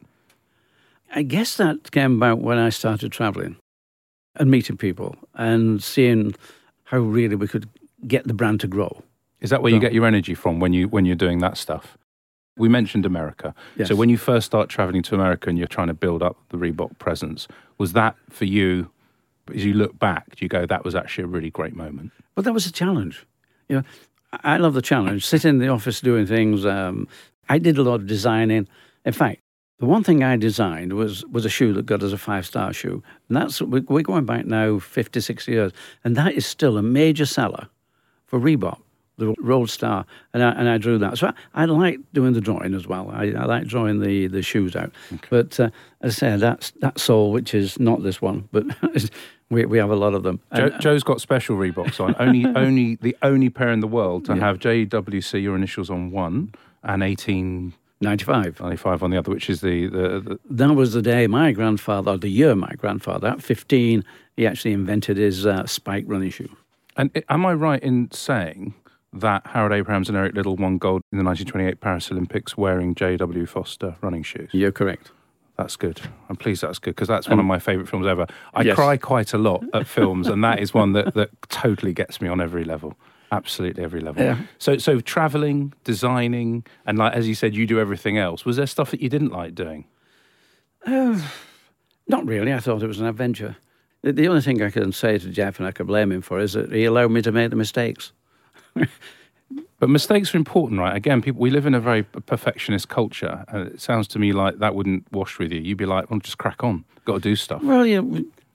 I 1.14 1.24
guess 1.24 1.58
that 1.58 1.92
came 1.92 2.18
about 2.18 2.40
when 2.40 2.58
I 2.58 2.70
started 2.70 3.12
traveling 3.12 3.58
and 4.36 4.52
meeting 4.52 4.78
people 4.78 5.16
and 5.34 5.84
seeing 5.84 6.36
how 6.86 7.00
really 7.00 7.36
we 7.36 7.48
could 7.48 7.70
get 8.08 8.28
the 8.28 8.34
brand 8.34 8.60
to 8.62 8.68
grow. 8.68 9.04
Is 9.42 9.50
that 9.50 9.62
where 9.62 9.72
so, 9.72 9.76
you 9.76 9.82
get 9.82 9.94
your 9.94 10.06
energy 10.06 10.34
from 10.34 10.60
when 10.60 10.74
you 10.74 10.88
when 10.88 11.06
you're 11.06 11.16
doing 11.16 11.40
that 11.40 11.58
stuff? 11.58 11.98
We 12.58 12.70
mentioned 12.70 13.06
America. 13.06 13.54
Yes. 13.76 13.88
So 13.88 13.96
when 13.96 14.10
you 14.10 14.18
first 14.18 14.46
start 14.46 14.70
traveling 14.70 15.04
to 15.04 15.16
America 15.16 15.50
and 15.50 15.58
you're 15.58 15.68
trying 15.68 15.88
to 15.88 15.94
build 15.94 16.24
up 16.24 16.38
the 16.50 16.58
Reebok 16.58 16.98
presence, 16.98 17.48
was 17.78 17.94
that 17.94 18.16
for 18.30 18.46
you? 18.46 18.90
As 19.54 19.64
you 19.64 19.74
look 19.74 19.98
back, 19.98 20.36
do 20.36 20.44
you 20.44 20.50
go, 20.50 20.66
"That 20.66 20.84
was 20.84 20.94
actually 20.94 21.26
a 21.26 21.28
really 21.28 21.50
great 21.50 21.76
moment"? 21.76 22.12
But 22.36 22.46
that 22.46 22.54
was 22.54 22.66
a 22.66 22.72
challenge. 22.72 23.26
You 23.70 23.78
know, 23.78 23.84
I 24.34 24.56
I 24.56 24.58
love 24.58 24.74
the 24.74 24.82
challenge. 24.82 25.26
Sitting 25.26 25.52
in 25.52 25.58
the 25.60 25.70
office 25.70 26.02
doing 26.02 26.26
things. 26.26 26.66
Um, 26.66 27.08
I 27.48 27.60
did 27.60 27.78
a 27.78 27.84
lot 27.84 27.96
of 27.96 28.08
designing. 28.08 28.68
In 29.06 29.14
fact, 29.14 29.40
the 29.80 29.86
one 29.86 30.04
thing 30.04 30.24
I 30.24 30.36
designed 30.38 30.94
was 30.94 31.26
was 31.28 31.46
a 31.46 31.50
shoe 31.50 31.74
that 31.74 31.86
got 31.86 32.02
us 32.04 32.12
a 32.14 32.18
five 32.18 32.46
star 32.46 32.74
shoe, 32.74 33.04
and 33.30 33.38
that's 33.38 33.62
we- 33.62 33.82
we're 33.82 34.02
going 34.02 34.26
back 34.26 34.46
now 34.46 34.80
50, 34.80 35.20
60 35.20 35.52
years, 35.52 35.72
and 36.04 36.16
that 36.16 36.34
is 36.34 36.46
still 36.46 36.78
a 36.78 36.82
major 36.84 37.26
seller 37.26 37.68
for 38.26 38.40
Reebok, 38.40 38.80
the 39.18 39.34
Roadstar, 39.36 40.06
and 40.34 40.44
I, 40.44 40.50
and 40.52 40.68
I 40.68 40.78
drew 40.78 40.98
that. 40.98 41.18
So 41.18 41.28
I, 41.28 41.34
I 41.64 41.66
like 41.66 42.00
doing 42.14 42.34
the 42.34 42.42
drawing 42.42 42.74
as 42.74 42.88
well. 42.88 43.10
I, 43.12 43.26
I 43.32 43.46
like 43.46 43.66
drawing 43.68 44.00
the, 44.02 44.28
the 44.28 44.42
shoes 44.42 44.76
out. 44.76 44.92
But 45.30 45.60
uh, 45.60 45.70
as 46.02 46.16
I 46.16 46.20
said, 46.20 46.40
that's 46.42 46.72
that 46.82 47.00
sole, 47.00 47.32
which 47.32 47.54
is 47.54 47.80
not 47.80 48.04
this 48.04 48.22
one, 48.22 48.50
but 48.52 48.66
we 49.50 49.66
we 49.66 49.78
have 49.78 49.92
a 49.92 49.96
lot 49.96 50.14
of 50.14 50.24
them. 50.24 50.40
Jo- 50.56 50.66
And- 50.66 50.82
Joe's 50.82 51.04
got 51.04 51.22
special 51.22 51.56
Reeboks 51.56 52.00
on. 52.00 52.16
Only, 52.20 52.46
only 52.56 52.96
the 52.96 53.16
only 53.22 53.50
pair 53.50 53.70
in 53.72 53.80
the 53.80 53.88
world 53.88 54.26
to 54.26 54.36
have 54.36 54.58
JWC, 54.60 55.42
your 55.42 55.56
initials 55.56 55.90
on 55.90 56.12
one, 56.12 56.54
and 56.84 57.02
eighteen 57.04 57.74
95. 58.02 58.60
ninety 58.62 58.78
five 58.78 59.02
on 59.04 59.10
the 59.12 59.18
other, 59.18 59.32
which 59.32 59.50
is 59.50 59.62
the 59.62 59.88
the, 59.88 60.20
the 60.20 60.40
that 60.50 60.74
was 60.74 60.94
the 60.94 61.02
day 61.02 61.28
my 61.28 61.52
grandfather, 61.52 62.18
the 62.18 62.30
year 62.30 62.56
my 62.56 62.72
grandfather, 62.78 63.28
at 63.30 63.42
15, 63.42 64.04
he 64.36 64.46
actually 64.46 64.74
invented 64.74 65.18
his 65.18 65.46
uh, 65.46 65.66
spike 65.66 66.06
running 66.08 66.30
shoe. 66.30 66.50
And 66.96 67.10
am 67.30 67.46
I 67.46 67.54
right 67.54 67.82
in 67.82 68.10
saying 68.12 68.74
that 69.14 69.48
Harold 69.48 69.72
Abrahams 69.72 70.10
and 70.10 70.18
Eric 70.18 70.36
Liddell 70.36 70.56
won 70.58 70.78
gold 70.78 71.02
in 71.12 71.18
the 71.18 71.24
1928 71.24 71.80
Paris 71.80 72.12
Olympics 72.12 72.56
wearing 72.58 72.94
J.W. 72.94 73.46
Foster 73.46 73.96
running 74.02 74.24
shoes? 74.24 74.50
You're 74.52 74.72
correct. 74.72 75.12
That's 75.58 75.76
good. 75.76 76.02
I'm 76.30 76.36
pleased 76.36 76.62
that's 76.62 76.78
good 76.78 76.92
because 76.96 77.08
that's 77.08 77.28
one 77.28 77.40
of 77.40 77.46
my 77.46 77.58
favourite 77.58 77.90
films 77.90 78.06
ever. 78.06 78.28
I 78.54 78.62
Yes. 78.62 78.76
cry 78.76 78.98
quite 78.98 79.34
a 79.34 79.40
lot 79.40 79.64
at 79.74 79.88
films, 79.88 80.28
and 80.28 80.44
that 80.44 80.60
is 80.60 80.72
one 80.72 80.94
that, 80.94 81.16
that 81.16 81.30
totally 81.50 81.94
gets 81.94 82.22
me 82.22 82.28
on 82.28 82.40
every 82.40 82.64
level. 82.64 82.96
Absolutely 83.32 83.84
every 83.84 84.00
level. 84.00 84.24
Yeah. 84.24 84.40
So, 84.58 84.78
so 84.78 85.00
traveling, 85.00 85.74
designing, 85.84 86.66
and 86.86 86.98
like 86.98 87.14
as 87.14 87.28
you 87.28 87.36
said, 87.36 87.56
you 87.56 87.66
do 87.66 87.80
everything 87.80 88.18
else. 88.18 88.46
Was 88.46 88.56
there 88.56 88.68
stuff 88.68 88.92
that 88.92 89.02
you 89.02 89.10
didn't 89.10 89.32
like 89.32 89.54
doing? 89.54 89.86
Uh, 90.86 91.20
not 92.08 92.26
really. 92.26 92.54
I 92.54 92.60
thought 92.60 92.82
it 92.82 92.88
was 92.88 93.00
an 93.00 93.06
adventure. 93.06 93.58
The, 94.02 94.14
the 94.14 94.28
only 94.28 94.42
thing 94.42 94.62
I 94.62 94.70
can 94.70 94.92
say 94.92 95.18
to 95.18 95.30
Jeff, 95.30 95.60
and 95.60 95.68
I 95.68 95.72
can 95.72 95.86
blame 95.86 96.12
him 96.12 96.22
for, 96.22 96.40
is 96.40 96.54
that 96.54 96.72
he 96.72 96.86
allowed 96.86 97.12
me 97.12 97.22
to 97.22 97.32
make 97.32 97.50
the 97.50 97.56
mistakes. 97.56 98.12
But 99.80 99.90
mistakes 99.90 100.34
are 100.34 100.38
important, 100.38 100.80
right? 100.80 100.96
Again, 100.96 101.22
people 101.22 101.40
we 101.40 101.52
live 101.52 101.66
in 101.66 101.76
a 101.76 101.80
very 101.80 102.04
perfectionist 102.04 102.90
culture, 102.90 103.46
and 103.48 103.68
it 103.68 103.80
sounds 103.80 104.08
to 104.10 104.20
me 104.20 104.34
like 104.34 104.58
that 104.60 104.74
wouldn't 104.74 105.06
wash 105.12 105.38
with 105.38 105.52
you. 105.52 105.62
You'd 105.62 105.78
be 105.78 105.86
like, 105.86 106.10
"Well, 106.10 106.20
just 106.20 106.40
crack 106.40 106.64
on. 106.64 106.84
Got 107.06 107.16
to 107.16 107.20
do 107.20 107.36
stuff." 107.36 107.62
Well, 107.64 107.86
yeah, 107.86 108.02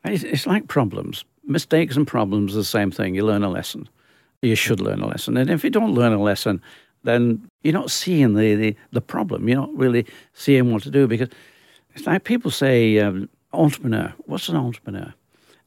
it's, 0.05 0.25
it's 0.25 0.47
like 0.47 0.67
problems. 0.67 1.25
Mistakes 1.45 1.97
and 1.97 2.07
problems 2.07 2.55
are 2.55 2.59
the 2.59 2.65
same 2.65 2.91
thing. 2.91 3.15
You 3.15 3.25
learn 3.25 3.45
a 3.45 3.49
lesson. 3.49 3.89
You 4.43 4.57
should 4.57 4.81
learn 4.81 5.01
a 5.01 5.07
lesson. 5.07 5.37
And 5.37 5.49
if 5.49 5.63
you 5.63 5.71
don't 5.71 5.95
learn 5.95 6.13
a 6.13 6.21
lesson, 6.21 6.61
then 7.05 7.49
you're 7.63 7.73
not 7.73 7.91
seeing 7.91 8.35
the, 8.35 8.55
the, 8.55 8.77
the 8.91 9.01
problem. 9.01 9.49
You're 9.49 9.61
not 9.61 9.75
really 9.75 10.07
seeing 10.33 10.73
what 10.73 10.83
to 10.83 10.91
do 10.91 11.07
because 11.07 11.29
it's 11.95 12.07
like 12.07 12.25
people 12.25 12.51
say, 12.51 12.99
um, 12.99 13.29
entrepreneur. 13.53 14.13
What's 14.27 14.49
an 14.49 14.57
entrepreneur? 14.57 15.15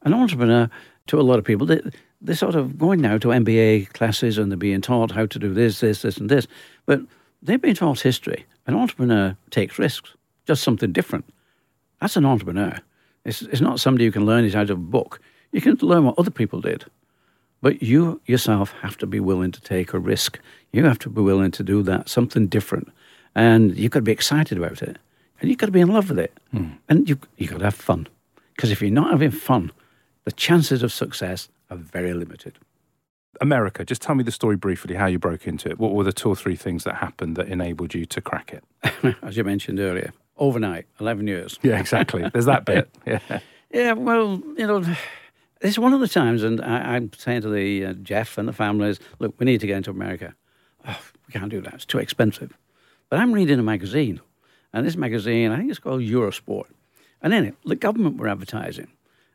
An 0.02 0.14
entrepreneur, 0.14 0.68
to 1.06 1.20
a 1.20 1.22
lot 1.22 1.38
of 1.38 1.44
people, 1.44 1.66
they, 1.66 1.80
they're 2.20 2.36
sort 2.36 2.54
of 2.54 2.78
going 2.78 3.00
now 3.00 3.18
to 3.18 3.28
MBA 3.28 3.92
classes 3.92 4.38
and 4.38 4.50
they're 4.50 4.56
being 4.56 4.80
taught 4.80 5.10
how 5.10 5.26
to 5.26 5.38
do 5.38 5.54
this, 5.54 5.80
this, 5.80 6.02
this, 6.02 6.18
and 6.18 6.28
this. 6.28 6.46
But 6.84 7.00
they've 7.42 7.60
been 7.60 7.74
taught 7.74 8.00
history. 8.00 8.44
An 8.66 8.74
entrepreneur 8.74 9.36
takes 9.50 9.78
risks, 9.78 10.10
just 10.46 10.62
something 10.62 10.92
different. 10.92 11.24
That's 12.00 12.16
an 12.16 12.26
entrepreneur. 12.26 12.78
It's, 13.24 13.42
it's 13.42 13.60
not 13.60 13.80
somebody 13.80 14.04
who 14.04 14.12
can 14.12 14.26
learn 14.26 14.44
it 14.44 14.54
out 14.54 14.70
of 14.70 14.78
a 14.78 14.80
book. 14.80 15.20
You 15.52 15.60
can 15.60 15.76
learn 15.80 16.04
what 16.04 16.18
other 16.18 16.30
people 16.30 16.60
did. 16.60 16.84
But 17.62 17.82
you 17.82 18.20
yourself 18.26 18.72
have 18.82 18.96
to 18.98 19.06
be 19.06 19.20
willing 19.20 19.52
to 19.52 19.60
take 19.60 19.92
a 19.92 19.98
risk. 19.98 20.38
You 20.72 20.84
have 20.84 20.98
to 21.00 21.08
be 21.08 21.20
willing 21.20 21.50
to 21.52 21.62
do 21.62 21.82
that, 21.84 22.08
something 22.08 22.46
different. 22.46 22.92
And 23.34 23.76
you've 23.76 23.90
got 23.92 24.00
to 24.00 24.04
be 24.04 24.12
excited 24.12 24.58
about 24.58 24.82
it. 24.82 24.98
And 25.40 25.50
you've 25.50 25.58
got 25.58 25.66
to 25.66 25.72
be 25.72 25.80
in 25.80 25.88
love 25.88 26.08
with 26.08 26.18
it. 26.18 26.32
Hmm. 26.50 26.68
And 26.88 27.08
you, 27.08 27.18
you've 27.36 27.50
got 27.50 27.58
to 27.58 27.64
have 27.64 27.74
fun. 27.74 28.08
Because 28.54 28.70
if 28.70 28.80
you're 28.80 28.90
not 28.90 29.10
having 29.10 29.30
fun, 29.30 29.70
the 30.24 30.32
chances 30.32 30.82
of 30.82 30.92
success 30.92 31.48
are 31.70 31.76
very 31.76 32.14
limited. 32.14 32.58
America. 33.40 33.84
Just 33.84 34.00
tell 34.00 34.14
me 34.14 34.24
the 34.24 34.32
story 34.32 34.56
briefly. 34.56 34.94
How 34.94 35.06
you 35.06 35.18
broke 35.18 35.46
into 35.46 35.68
it. 35.68 35.78
What 35.78 35.92
were 35.92 36.04
the 36.04 36.12
two 36.12 36.28
or 36.28 36.36
three 36.36 36.56
things 36.56 36.84
that 36.84 36.96
happened 36.96 37.36
that 37.36 37.48
enabled 37.48 37.94
you 37.94 38.06
to 38.06 38.20
crack 38.20 38.52
it? 38.52 39.16
As 39.22 39.36
you 39.36 39.44
mentioned 39.44 39.78
earlier, 39.78 40.12
overnight, 40.38 40.86
11 41.00 41.26
years. 41.26 41.58
Yeah, 41.62 41.78
exactly. 41.78 42.28
There's 42.32 42.46
that 42.46 42.64
bit. 42.64 42.88
Yeah. 43.06 43.40
Yeah, 43.72 43.92
well, 43.92 44.40
you 44.56 44.66
know, 44.66 44.82
it's 45.60 45.78
one 45.78 45.92
of 45.92 46.00
the 46.00 46.08
times, 46.08 46.42
and 46.42 46.60
I, 46.60 46.96
I'm 46.96 47.10
saying 47.16 47.42
to 47.42 47.48
the 47.48 47.86
uh, 47.86 47.92
Jeff 47.94 48.38
and 48.38 48.48
the 48.48 48.52
families, 48.52 49.00
look, 49.18 49.34
we 49.38 49.46
need 49.46 49.60
to 49.60 49.66
get 49.66 49.78
into 49.78 49.90
America. 49.90 50.34
Oh, 50.86 51.00
we 51.26 51.32
can't 51.32 51.50
do 51.50 51.60
that; 51.62 51.74
it's 51.74 51.86
too 51.86 51.98
expensive. 51.98 52.56
But 53.08 53.20
I'm 53.20 53.32
reading 53.32 53.58
a 53.58 53.62
magazine, 53.62 54.20
and 54.72 54.86
this 54.86 54.96
magazine, 54.96 55.52
I 55.52 55.58
think 55.58 55.70
it's 55.70 55.78
called 55.78 56.02
Eurosport, 56.02 56.66
and 57.22 57.32
in 57.32 57.44
it, 57.46 57.54
the 57.64 57.76
government 57.76 58.18
were 58.18 58.28
advertising, 58.28 58.88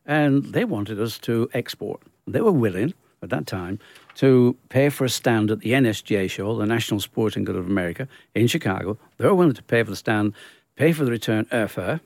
and 0.06 0.46
they 0.54 0.66
wanted 0.66 1.00
us 1.00 1.18
to 1.20 1.50
export. 1.54 2.02
They 2.28 2.42
were 2.42 2.52
willing 2.52 2.94
at 3.24 3.30
that 3.30 3.48
time 3.48 3.80
to 4.16 4.56
pay 4.70 4.90
for 4.90 5.06
a 5.06 5.10
stand 5.10 5.52
at 5.52 5.60
the 5.60 5.72
NSJ 5.72 6.30
show, 6.30 6.56
the 6.56 6.66
National 6.66 7.00
Sporting 7.00 7.44
Good 7.44 7.56
of 7.56 7.66
America, 7.66 8.08
in 8.36 8.48
Chicago. 8.48 8.98
They 9.18 9.26
were 9.26 9.36
willing 9.36 9.54
to 9.54 9.64
pay 9.64 9.84
for 9.84 9.90
the 9.90 9.96
stand, 9.96 10.34
pay 10.76 10.92
for 10.92 11.06
the 11.06 11.12
return 11.12 11.46
airfare, 11.46 12.02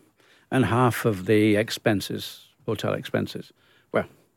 and 0.51 0.65
half 0.65 1.05
of 1.05 1.25
the 1.25 1.55
expenses, 1.55 2.45
hotel 2.65 2.93
expenses. 2.93 3.51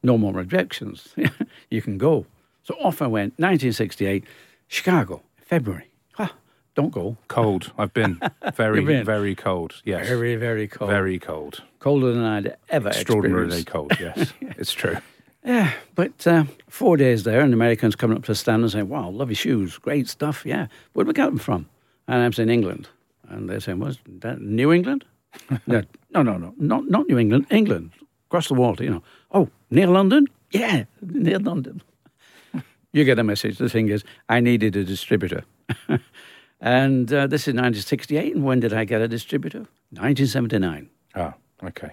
No 0.02 0.16
more 0.18 0.38
objections. 0.40 1.14
you 1.70 1.82
can 1.82 1.98
go. 1.98 2.26
So 2.62 2.74
off 2.74 3.00
I 3.02 3.06
went, 3.06 3.32
1968, 3.38 4.24
Chicago, 4.68 5.22
February. 5.36 5.88
Ah, 6.18 6.32
don't 6.74 6.90
go. 6.90 7.16
Cold. 7.28 7.72
I've 7.78 7.94
been 7.94 8.20
very, 8.54 8.84
been? 8.84 9.04
very 9.04 9.34
cold. 9.34 9.80
Yes. 9.84 10.06
Very, 10.06 10.36
very 10.36 10.68
cold. 10.68 10.90
Very 10.90 11.18
cold. 11.18 11.62
colder 11.78 12.12
than 12.12 12.24
I'd 12.24 12.56
ever 12.68 12.90
Extraordinarily 12.90 13.64
cold. 13.64 13.92
Yes, 13.98 14.32
it's 14.40 14.72
true. 14.72 14.96
Yeah, 15.44 15.72
but 15.94 16.26
uh, 16.26 16.44
four 16.68 16.96
days 16.96 17.22
there, 17.24 17.40
and 17.40 17.52
the 17.52 17.56
Americans 17.56 17.96
coming 17.96 18.16
up 18.16 18.24
to 18.24 18.32
the 18.32 18.36
stand 18.36 18.62
and 18.62 18.70
saying, 18.70 18.88
"Wow, 18.88 19.08
love 19.08 19.30
your 19.30 19.36
shoes, 19.36 19.78
great 19.78 20.08
stuff." 20.08 20.44
Yeah, 20.44 20.66
where'd 20.92 21.06
we 21.06 21.14
get 21.14 21.26
them 21.26 21.38
from? 21.38 21.68
And 22.06 22.22
I'm 22.22 22.32
saying 22.32 22.50
England, 22.50 22.88
and 23.28 23.48
they're 23.48 23.60
saying, 23.60 23.78
"Was 23.78 23.98
that 24.20 24.40
New 24.40 24.72
England?" 24.72 25.04
no, 25.66 25.82
no, 26.10 26.22
no, 26.22 26.36
no, 26.36 26.54
not 26.58 26.90
not 26.90 27.08
New 27.08 27.18
England, 27.18 27.46
England, 27.50 27.92
across 28.28 28.48
the 28.48 28.54
water. 28.54 28.84
You 28.84 28.90
know, 28.90 29.02
oh, 29.32 29.48
near 29.70 29.86
London? 29.86 30.26
Yeah, 30.52 30.84
near 31.02 31.38
London. 31.38 31.82
you 32.92 33.04
get 33.04 33.18
a 33.18 33.24
message. 33.24 33.58
The 33.58 33.68
thing 33.68 33.88
is, 33.88 34.04
I 34.28 34.40
needed 34.40 34.76
a 34.76 34.84
distributor, 34.84 35.44
and 36.60 37.12
uh, 37.12 37.26
this 37.26 37.42
is 37.42 37.54
1968. 37.54 38.34
And 38.34 38.44
when 38.44 38.60
did 38.60 38.72
I 38.72 38.84
get 38.84 39.00
a 39.00 39.08
distributor? 39.08 39.66
1979. 39.90 40.88
Ah, 41.14 41.34
okay. 41.64 41.92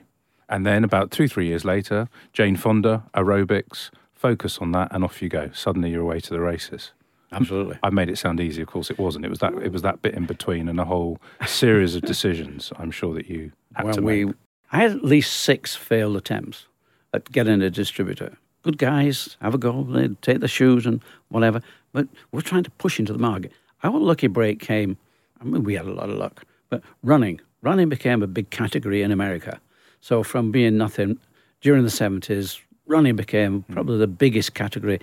And 0.49 0.65
then 0.65 0.83
about 0.83 1.11
two, 1.11 1.27
three 1.27 1.47
years 1.47 1.65
later, 1.65 2.07
Jane 2.33 2.55
Fonda, 2.55 3.03
aerobics, 3.15 3.89
focus 4.13 4.59
on 4.59 4.71
that, 4.73 4.89
and 4.91 5.03
off 5.03 5.21
you 5.21 5.29
go. 5.29 5.49
Suddenly 5.53 5.89
you're 5.91 6.01
away 6.01 6.19
to 6.19 6.29
the 6.29 6.39
races. 6.39 6.91
Absolutely. 7.31 7.77
I 7.81 7.89
made 7.89 8.09
it 8.09 8.17
sound 8.17 8.39
easy. 8.39 8.61
Of 8.61 8.67
course, 8.67 8.89
it 8.91 8.99
wasn't. 8.99 9.25
It 9.25 9.29
was 9.29 9.39
that. 9.39 9.53
It 9.55 9.71
was 9.71 9.81
that 9.81 10.01
bit 10.01 10.13
in 10.13 10.25
between, 10.25 10.69
and 10.69 10.79
a 10.79 10.85
whole 10.85 11.19
series 11.45 11.95
of 11.95 12.01
decisions. 12.13 12.71
I'm 12.77 12.91
sure 12.91 13.13
that 13.15 13.27
you 13.27 13.51
had 13.73 13.85
Well, 13.85 13.93
to 13.95 14.01
we, 14.01 14.25
make. 14.25 14.35
I 14.75 14.79
had 14.79 14.91
at 14.91 15.05
least 15.05 15.31
six 15.31 15.73
failed 15.73 16.17
attempts 16.17 16.65
at 17.13 17.31
getting 17.31 17.61
a 17.61 17.69
distributor. 17.69 18.37
Good 18.61 18.77
guys, 18.77 19.37
have 19.41 19.53
a 19.53 19.57
go. 19.57 19.83
they'd 19.83 20.21
take 20.21 20.41
the 20.41 20.49
shoes 20.49 20.85
and 20.85 21.01
whatever. 21.29 21.61
But 21.93 22.09
we're 22.33 22.41
trying 22.41 22.65
to 22.65 22.71
push 22.71 22.99
into 22.99 23.13
the 23.13 23.19
market. 23.19 23.53
Our 23.83 23.97
lucky 23.97 24.27
break 24.27 24.59
came. 24.59 24.97
I 25.39 25.45
mean, 25.45 25.63
we 25.63 25.75
had 25.75 25.85
a 25.85 25.93
lot 25.93 26.09
of 26.09 26.17
luck, 26.17 26.43
but 26.69 26.81
running, 27.03 27.39
running 27.61 27.87
became 27.87 28.21
a 28.21 28.27
big 28.27 28.49
category 28.49 29.01
in 29.01 29.13
America. 29.13 29.61
So 30.01 30.23
from 30.23 30.51
being 30.51 30.77
nothing 30.77 31.19
during 31.61 31.83
the 31.83 31.89
seventies, 31.89 32.59
running 32.85 33.15
became 33.15 33.63
probably 33.71 33.97
the 33.97 34.07
biggest 34.07 34.55
category 34.55 34.99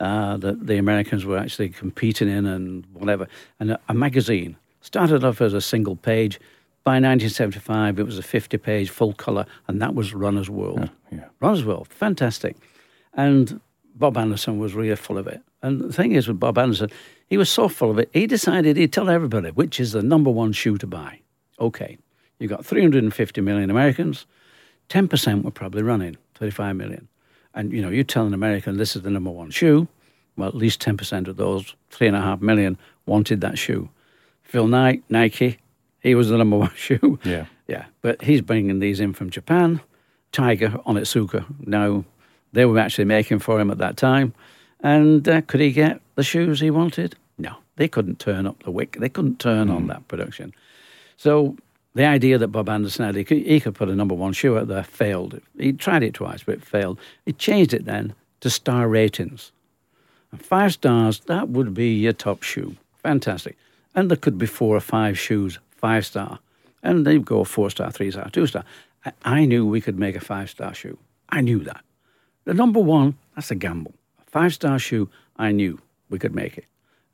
uh, 0.00 0.36
that 0.38 0.66
the 0.66 0.78
Americans 0.78 1.24
were 1.24 1.38
actually 1.38 1.68
competing 1.68 2.28
in 2.28 2.44
and 2.44 2.84
whatever. 2.92 3.28
And 3.60 3.70
a, 3.70 3.80
a 3.88 3.94
magazine 3.94 4.56
started 4.80 5.22
off 5.22 5.40
as 5.40 5.54
a 5.54 5.60
single 5.60 5.94
page. 5.94 6.40
By 6.84 6.94
1975, 6.94 8.00
it 8.00 8.06
was 8.06 8.18
a 8.18 8.22
50 8.22 8.58
page 8.58 8.90
full 8.90 9.12
colour, 9.12 9.46
and 9.68 9.80
that 9.80 9.94
was 9.94 10.14
Runner's 10.14 10.50
World. 10.50 10.90
yeah. 11.12 11.26
Runner's 11.40 11.64
World, 11.64 11.88
fantastic. 11.88 12.56
And 13.14 13.60
Bob 13.94 14.16
Anderson 14.16 14.58
was 14.58 14.74
really 14.74 14.96
full 14.96 15.18
of 15.18 15.26
it. 15.26 15.40
And 15.62 15.80
the 15.80 15.92
thing 15.92 16.12
is 16.12 16.26
with 16.26 16.40
Bob 16.40 16.58
Anderson, 16.58 16.90
he 17.28 17.36
was 17.36 17.48
so 17.48 17.68
full 17.68 17.90
of 17.90 17.98
it, 17.98 18.10
he 18.12 18.26
decided 18.26 18.76
he'd 18.76 18.92
tell 18.92 19.08
everybody 19.08 19.50
which 19.50 19.78
is 19.78 19.92
the 19.92 20.02
number 20.02 20.30
one 20.30 20.52
shoe 20.52 20.76
to 20.78 20.86
buy. 20.86 21.20
Okay, 21.60 21.98
you 22.38 22.48
got 22.48 22.66
350 22.66 23.40
million 23.40 23.70
Americans, 23.70 24.26
10% 24.88 25.44
were 25.44 25.50
probably 25.52 25.82
running, 25.82 26.16
35 26.34 26.76
million. 26.76 27.08
And 27.54 27.72
you 27.72 27.80
know, 27.80 27.90
you 27.90 28.02
tell 28.02 28.26
an 28.26 28.34
American 28.34 28.76
this 28.76 28.96
is 28.96 29.02
the 29.02 29.10
number 29.10 29.30
one 29.30 29.50
shoe, 29.50 29.86
well, 30.36 30.48
at 30.48 30.56
least 30.56 30.80
10% 30.80 31.28
of 31.28 31.36
those, 31.36 31.76
three 31.90 32.08
and 32.08 32.16
a 32.16 32.20
half 32.20 32.40
million, 32.40 32.76
wanted 33.06 33.40
that 33.42 33.58
shoe. 33.58 33.88
Phil 34.42 34.66
Knight, 34.66 35.04
Nike, 35.08 35.58
he 36.02 36.14
was 36.14 36.28
the 36.28 36.38
number 36.38 36.56
one 36.66 36.74
shoe. 36.74 37.18
Yeah. 37.24 37.46
Yeah. 37.66 37.86
But 38.00 38.22
he's 38.22 38.40
bringing 38.40 38.80
these 38.80 39.00
in 39.00 39.12
from 39.12 39.30
Japan. 39.30 39.80
Tiger, 40.32 40.68
Onitsuka. 40.86 41.44
Now, 41.66 42.04
they 42.52 42.64
were 42.64 42.78
actually 42.78 43.04
making 43.04 43.38
for 43.38 43.60
him 43.60 43.70
at 43.70 43.78
that 43.78 43.96
time. 43.96 44.34
And 44.80 45.28
uh, 45.28 45.42
could 45.42 45.60
he 45.60 45.72
get 45.72 46.00
the 46.16 46.22
shoes 46.22 46.60
he 46.60 46.70
wanted? 46.70 47.16
No. 47.38 47.56
They 47.76 47.88
couldn't 47.88 48.18
turn 48.18 48.46
up 48.46 48.62
the 48.62 48.70
wick. 48.70 48.96
They 48.98 49.08
couldn't 49.08 49.38
turn 49.38 49.70
on 49.70 49.86
that 49.86 50.06
production. 50.08 50.52
So 51.16 51.56
the 51.94 52.04
idea 52.04 52.38
that 52.38 52.48
Bob 52.48 52.68
Anderson 52.68 53.06
had, 53.06 53.14
he 53.14 53.24
could, 53.24 53.38
he 53.38 53.60
could 53.60 53.74
put 53.74 53.88
a 53.88 53.94
number 53.94 54.14
one 54.14 54.32
shoe 54.32 54.58
out 54.58 54.68
there, 54.68 54.82
failed. 54.82 55.40
He 55.58 55.72
tried 55.72 56.02
it 56.02 56.14
twice, 56.14 56.42
but 56.42 56.56
it 56.56 56.64
failed. 56.64 56.98
He 57.24 57.32
changed 57.32 57.72
it 57.72 57.84
then 57.84 58.14
to 58.40 58.50
star 58.50 58.88
ratings. 58.88 59.52
And 60.30 60.44
five 60.44 60.72
stars, 60.72 61.20
that 61.20 61.48
would 61.50 61.74
be 61.74 61.94
your 61.94 62.12
top 62.12 62.42
shoe. 62.42 62.76
Fantastic. 63.02 63.56
And 63.94 64.10
there 64.10 64.16
could 64.16 64.38
be 64.38 64.46
four 64.46 64.74
or 64.76 64.80
five 64.80 65.18
shoes, 65.18 65.58
five 65.82 66.06
star. 66.06 66.38
And 66.82 67.06
they'd 67.06 67.24
go 67.24 67.44
four 67.44 67.68
star, 67.70 67.90
three 67.90 68.10
star, 68.10 68.30
two 68.30 68.46
star. 68.46 68.64
I, 69.04 69.12
I 69.24 69.44
knew 69.44 69.66
we 69.66 69.82
could 69.82 69.98
make 69.98 70.16
a 70.16 70.20
five 70.20 70.48
star 70.48 70.72
shoe. 70.72 70.96
I 71.28 71.42
knew 71.42 71.58
that. 71.64 71.84
The 72.44 72.54
number 72.54 72.80
one, 72.80 73.18
that's 73.34 73.50
a 73.50 73.54
gamble. 73.54 73.94
A 74.26 74.30
five 74.30 74.54
star 74.54 74.78
shoe, 74.78 75.10
I 75.36 75.52
knew 75.52 75.78
we 76.08 76.18
could 76.18 76.34
make 76.34 76.56
it. 76.56 76.64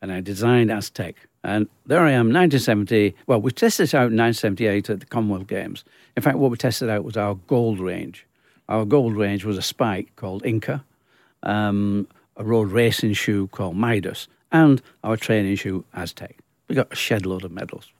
And 0.01 0.13
I 0.13 0.21
designed 0.21 0.71
Aztec. 0.71 1.17
And 1.43 1.69
there 1.87 2.01
I 2.01 2.13
am, 2.13 2.33
1970. 2.33 3.15
Well, 3.27 3.41
we 3.41 3.51
tested 3.51 3.95
out 3.95 4.13
in 4.13 4.19
1978 4.19 4.91
at 4.91 5.01
the 5.01 5.07
Commonwealth 5.07 5.47
Games. 5.47 5.85
In 6.17 6.23
fact, 6.23 6.39
what 6.39 6.51
we 6.51 6.57
tested 6.57 6.89
out 6.89 7.05
was 7.05 7.17
our 7.17 7.35
gold 7.47 7.81
range. 7.81 8.27
Our 8.69 8.85
gold 8.85 9.17
range 9.17 9.45
was 9.45 9.57
a 9.57 9.63
spike 9.63 10.15
called 10.17 10.45
Inca, 10.45 10.85
um, 11.43 12.07
a 12.37 12.45
road 12.45 12.71
racing 12.71 13.15
shoe 13.15 13.47
called 13.49 13.77
Midas, 13.77 14.29
and 14.53 14.83
our 15.03 15.17
training 15.17 15.57
shoe 15.57 15.85
Aztec. 15.95 16.37
We 16.69 16.75
got 16.75 16.93
a 16.93 16.97
shed 16.97 17.25
load 17.25 17.45
of 17.45 17.53
medals. 17.53 17.91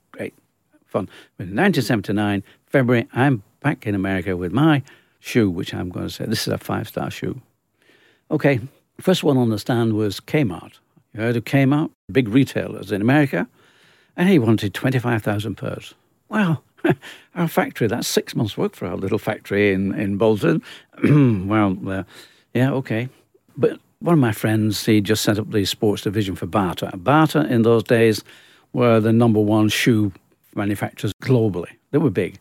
Fun. 0.89 1.07
In 1.37 1.55
1979, 1.55 2.43
February, 2.65 3.07
I'm 3.13 3.43
back 3.59 3.85
in 3.85 3.93
America 3.93 4.35
with 4.35 4.51
my 4.51 4.81
shoe, 5.19 5.47
which 5.47 5.71
I'm 5.71 5.89
going 5.89 6.07
to 6.07 6.13
say 6.13 6.25
this 6.25 6.47
is 6.47 6.53
a 6.53 6.57
five 6.57 6.87
star 6.87 7.11
shoe. 7.11 7.39
Okay, 8.31 8.59
first 8.99 9.23
one 9.23 9.37
on 9.37 9.51
the 9.51 9.59
stand 9.59 9.93
was 9.93 10.19
Kmart. 10.19 10.79
You 11.13 11.21
heard 11.21 11.35
of 11.35 11.45
Kmart? 11.45 11.91
Big 12.11 12.27
retailers 12.27 12.91
in 12.91 13.01
America. 13.01 13.47
And 14.17 14.29
he 14.29 14.39
wanted 14.39 14.73
25,000 14.73 15.55
pairs. 15.55 15.93
Well, 16.27 16.63
our 17.35 17.47
factory, 17.47 17.85
that's 17.85 18.07
six 18.07 18.35
months' 18.35 18.57
work 18.57 18.75
for 18.75 18.87
our 18.87 18.97
little 18.97 19.19
factory 19.19 19.71
in, 19.71 19.93
in 19.93 20.17
Bolton. 20.17 20.63
well, 21.47 21.77
uh, 21.87 22.03
yeah, 22.55 22.71
okay. 22.71 23.09
But 23.55 23.79
one 23.99 24.13
of 24.13 24.19
my 24.19 24.31
friends, 24.31 24.83
he 24.83 25.01
just 25.01 25.21
set 25.21 25.37
up 25.37 25.51
the 25.51 25.65
sports 25.65 26.01
division 26.01 26.35
for 26.35 26.47
Bata. 26.47 26.91
Bata 26.97 27.45
in 27.45 27.61
those 27.61 27.83
days 27.83 28.23
were 28.73 28.99
the 28.99 29.13
number 29.13 29.39
one 29.39 29.69
shoe 29.69 30.11
manufacturers 30.59 31.13
globally. 31.21 31.71
They 31.91 31.97
were 31.97 32.11
big. 32.11 32.37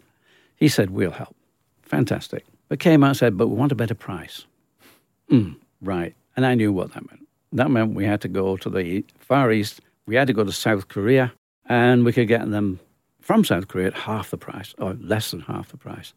He 0.57 0.68
said, 0.68 0.90
We'll 0.90 1.11
help. 1.12 1.35
Fantastic. 1.83 2.44
But 2.68 2.81
came 2.81 3.00
Kmart 3.00 3.16
said, 3.16 3.38
But 3.38 3.48
we 3.48 3.57
want 3.57 3.72
a 3.72 3.76
better 3.76 3.94
price. 3.94 4.44
Mm, 5.31 5.57
right. 5.81 6.14
And 6.37 6.44
I 6.44 6.54
knew 6.54 6.72
what 6.72 6.92
that 6.92 7.09
meant. 7.11 7.26
That 7.52 7.70
meant 7.70 7.94
we 7.94 8.04
had 8.04 8.20
to 8.22 8.28
go 8.28 8.57
to 8.59 8.68
the 8.68 9.04
Far 9.18 9.50
East, 9.52 9.81
we 10.07 10.16
had 10.16 10.26
to 10.26 10.35
go 10.35 10.44
to 10.44 10.52
South 10.52 10.88
Korea, 10.88 11.33
and 11.66 12.04
we 12.04 12.12
could 12.12 12.28
get 12.28 12.50
them 12.50 12.81
from 13.20 13.44
South 13.44 13.68
Korea 13.68 13.88
at 13.88 13.94
half 13.94 14.31
the 14.31 14.38
price, 14.38 14.74
or 14.78 14.94
less 14.94 15.31
than 15.31 15.40
half 15.40 15.68
the 15.68 15.76
price. 15.76 16.12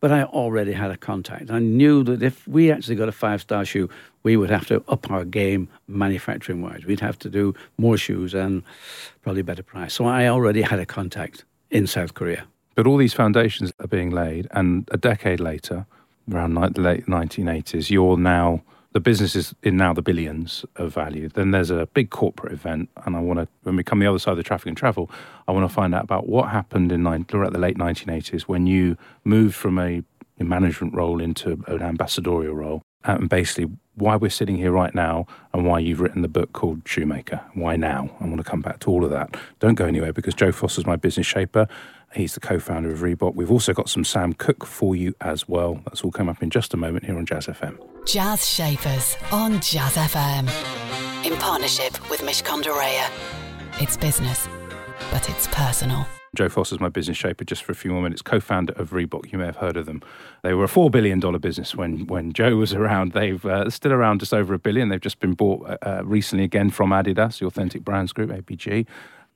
But 0.00 0.12
I 0.12 0.24
already 0.24 0.72
had 0.72 0.90
a 0.90 0.96
contact. 0.96 1.50
I 1.50 1.58
knew 1.58 2.04
that 2.04 2.22
if 2.22 2.46
we 2.46 2.70
actually 2.70 2.96
got 2.96 3.08
a 3.08 3.12
five 3.12 3.40
star 3.40 3.64
shoe, 3.64 3.88
we 4.22 4.36
would 4.36 4.50
have 4.50 4.66
to 4.66 4.84
up 4.88 5.10
our 5.10 5.24
game 5.24 5.68
manufacturing 5.88 6.60
wise. 6.62 6.84
We'd 6.84 7.00
have 7.00 7.18
to 7.20 7.30
do 7.30 7.54
more 7.78 7.96
shoes 7.96 8.34
and 8.34 8.62
probably 9.22 9.42
better 9.42 9.62
price. 9.62 9.94
So 9.94 10.04
I 10.04 10.26
already 10.26 10.62
had 10.62 10.78
a 10.78 10.86
contact 10.86 11.44
in 11.70 11.86
South 11.86 12.14
Korea. 12.14 12.44
But 12.74 12.86
all 12.86 12.98
these 12.98 13.14
foundations 13.14 13.72
are 13.80 13.86
being 13.86 14.10
laid, 14.10 14.48
and 14.50 14.86
a 14.92 14.98
decade 14.98 15.40
later, 15.40 15.86
around 16.30 16.54
the 16.54 16.80
late 16.80 17.06
1980s, 17.06 17.90
you're 17.90 18.18
now 18.18 18.62
the 18.96 19.00
business 19.00 19.36
is 19.36 19.54
in 19.62 19.76
now 19.76 19.92
the 19.92 20.00
billions 20.00 20.64
of 20.76 20.94
value. 20.94 21.28
Then 21.28 21.50
there's 21.50 21.68
a 21.70 21.84
big 21.92 22.08
corporate 22.08 22.50
event, 22.50 22.88
and 23.04 23.14
I 23.14 23.20
want 23.20 23.40
to 23.40 23.46
when 23.64 23.76
we 23.76 23.84
come 23.84 23.98
the 23.98 24.06
other 24.06 24.18
side 24.18 24.30
of 24.30 24.38
the 24.38 24.42
traffic 24.42 24.68
and 24.68 24.76
travel, 24.76 25.10
I 25.46 25.52
want 25.52 25.68
to 25.68 25.74
find 25.74 25.94
out 25.94 26.04
about 26.04 26.26
what 26.26 26.48
happened 26.48 26.90
in 26.90 27.02
nine, 27.02 27.26
the 27.28 27.58
late 27.58 27.76
1980s 27.76 28.44
when 28.44 28.66
you 28.66 28.96
moved 29.22 29.54
from 29.54 29.78
a 29.78 30.02
management 30.38 30.94
role 30.94 31.20
into 31.20 31.62
an 31.66 31.82
ambassadorial 31.82 32.54
role, 32.54 32.80
and 33.04 33.28
basically 33.28 33.70
why 33.96 34.16
we're 34.16 34.30
sitting 34.30 34.56
here 34.56 34.72
right 34.72 34.94
now 34.94 35.26
and 35.52 35.66
why 35.66 35.78
you've 35.78 36.00
written 36.00 36.22
the 36.22 36.28
book 36.28 36.54
called 36.54 36.80
Shoemaker. 36.86 37.42
Why 37.52 37.76
now? 37.76 38.16
I 38.18 38.24
want 38.24 38.38
to 38.38 38.44
come 38.44 38.62
back 38.62 38.78
to 38.80 38.90
all 38.90 39.04
of 39.04 39.10
that. 39.10 39.36
Don't 39.60 39.74
go 39.74 39.84
anywhere 39.84 40.14
because 40.14 40.32
Joe 40.32 40.52
Foster's 40.52 40.86
my 40.86 40.96
business 40.96 41.26
shaper. 41.26 41.68
He's 42.16 42.32
the 42.32 42.40
co-founder 42.40 42.90
of 42.90 43.00
Reebok. 43.00 43.34
We've 43.34 43.50
also 43.50 43.74
got 43.74 43.90
some 43.90 44.02
Sam 44.02 44.32
Cooke 44.32 44.64
for 44.64 44.96
you 44.96 45.14
as 45.20 45.46
well. 45.46 45.82
That's 45.84 46.02
all 46.02 46.10
come 46.10 46.30
up 46.30 46.42
in 46.42 46.48
just 46.48 46.72
a 46.72 46.76
moment 46.78 47.04
here 47.04 47.18
on 47.18 47.26
Jazz 47.26 47.46
FM. 47.46 47.78
Jazz 48.06 48.48
Shapers 48.48 49.16
on 49.30 49.60
Jazz 49.60 49.96
FM. 49.96 50.48
In 51.26 51.36
partnership 51.36 52.08
with 52.08 52.22
Mishcon 52.22 52.64
Rea. 52.64 53.04
It's 53.82 53.98
business, 53.98 54.48
but 55.10 55.28
it's 55.28 55.46
personal. 55.48 56.06
Joe 56.34 56.48
Foster's 56.48 56.80
my 56.80 56.88
business 56.88 57.18
shaper 57.18 57.44
just 57.44 57.62
for 57.64 57.72
a 57.72 57.74
few 57.74 57.90
more 57.92 58.02
minutes, 58.02 58.22
co 58.22 58.40
founder 58.40 58.72
of 58.74 58.90
Reebok. 58.92 59.30
You 59.30 59.38
may 59.38 59.44
have 59.44 59.56
heard 59.56 59.76
of 59.76 59.84
them. 59.84 60.00
They 60.42 60.54
were 60.54 60.64
a 60.64 60.68
$4 60.68 60.90
billion 60.90 61.20
business 61.38 61.74
when, 61.74 62.06
when 62.06 62.32
Joe 62.32 62.56
was 62.56 62.72
around. 62.72 63.12
They've 63.12 63.44
uh, 63.44 63.68
still 63.68 63.92
around 63.92 64.20
just 64.20 64.32
over 64.32 64.54
a 64.54 64.58
billion. 64.58 64.88
They've 64.88 65.00
just 65.00 65.20
been 65.20 65.34
bought 65.34 65.78
uh, 65.82 66.00
recently 66.02 66.44
again 66.44 66.70
from 66.70 66.90
Adidas, 66.90 67.40
the 67.40 67.46
Authentic 67.46 67.84
Brands 67.84 68.14
Group, 68.14 68.30
ABG. 68.30 68.86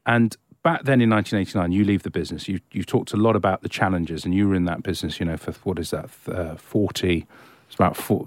And 0.06 0.34
back 0.62 0.84
then 0.84 1.00
in 1.00 1.10
1989, 1.10 1.72
you 1.72 1.84
leave 1.84 2.02
the 2.02 2.10
business. 2.10 2.48
You, 2.48 2.60
you 2.72 2.82
talked 2.84 3.12
a 3.12 3.16
lot 3.16 3.36
about 3.36 3.62
the 3.62 3.68
challenges, 3.68 4.24
and 4.24 4.34
you 4.34 4.48
were 4.48 4.54
in 4.54 4.64
that 4.66 4.82
business, 4.82 5.20
you 5.20 5.26
know, 5.26 5.36
for 5.36 5.52
what 5.64 5.78
is 5.78 5.90
that, 5.90 6.10
uh, 6.28 6.56
40, 6.56 7.26
it's 7.66 7.74
about 7.74 7.96
four, 7.96 8.24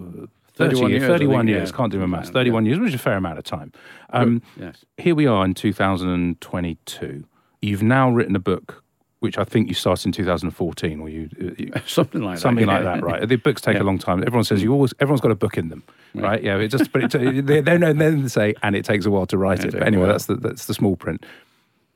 30 0.56 0.76
31 0.76 0.90
years, 0.92 1.02
years, 1.02 1.08
31 1.12 1.40
think, 1.46 1.50
years, 1.50 1.70
yeah. 1.72 1.76
can't 1.78 1.92
do 1.92 2.00
my 2.00 2.06
maths, 2.06 2.30
Yeah. 2.30 2.34
31 2.34 2.66
years, 2.66 2.80
which 2.80 2.90
is 2.90 2.96
a 2.96 3.00
fair 3.00 3.18
amount 3.18 3.40
of 3.40 3.44
time. 3.44 3.72
Um, 4.12 4.42
yes. 4.60 4.86
here 4.98 5.16
we 5.16 5.26
are 5.28 5.44
in 5.46 5.54
2022. 5.54 7.26
You've 7.62 7.84
now 7.84 8.10
written 8.12 8.36
a 8.36 8.40
book, 8.40 8.84
which 9.20 9.38
I 9.38 9.46
think 9.46 9.70
you 9.70 9.74
started 9.74 10.06
in 10.08 10.12
2014, 10.12 11.00
or 11.00 11.10
you, 11.10 11.30
you 11.58 11.72
Something 11.86 12.22
like 12.22 12.36
that. 12.36 12.42
something 12.42 12.66
that. 12.66 12.74
like 12.74 12.84
yeah. 12.84 12.96
that, 12.96 13.04
right? 13.04 13.28
The 13.28 13.38
books 13.38 13.62
take 13.62 13.76
Yeah. 13.78 13.84
a 13.84 13.86
long 13.86 13.98
time. 13.98 14.22
Everyone 14.22 14.44
says 14.44 14.62
you 14.62 14.74
always, 14.74 14.94
everyone's 15.00 15.22
got 15.22 15.32
a 15.32 15.36
book 15.36 15.58
in 15.58 15.70
them, 15.70 15.84
right? 16.14 16.44
Yeah, 16.44 16.58
it 16.58 16.68
just, 16.68 16.92
but 16.92 17.14
it, 17.16 17.46
they, 17.48 17.62
they 17.62 17.78
know 17.78 17.94
then 17.94 18.24
they 18.24 18.28
say, 18.28 18.54
and 18.62 18.76
it 18.76 18.84
takes 18.86 19.06
a 19.06 19.12
while 19.12 19.26
to 19.28 19.38
write 19.38 19.60
Yeah, 19.62 19.68
it. 19.68 19.74
But 19.74 19.84
anyway, 19.84 20.04
while. 20.04 20.12
that's 20.12 20.26
the 20.26 20.36
that's 20.36 20.66
the 20.66 20.74
small 20.74 20.96
print. 20.98 21.26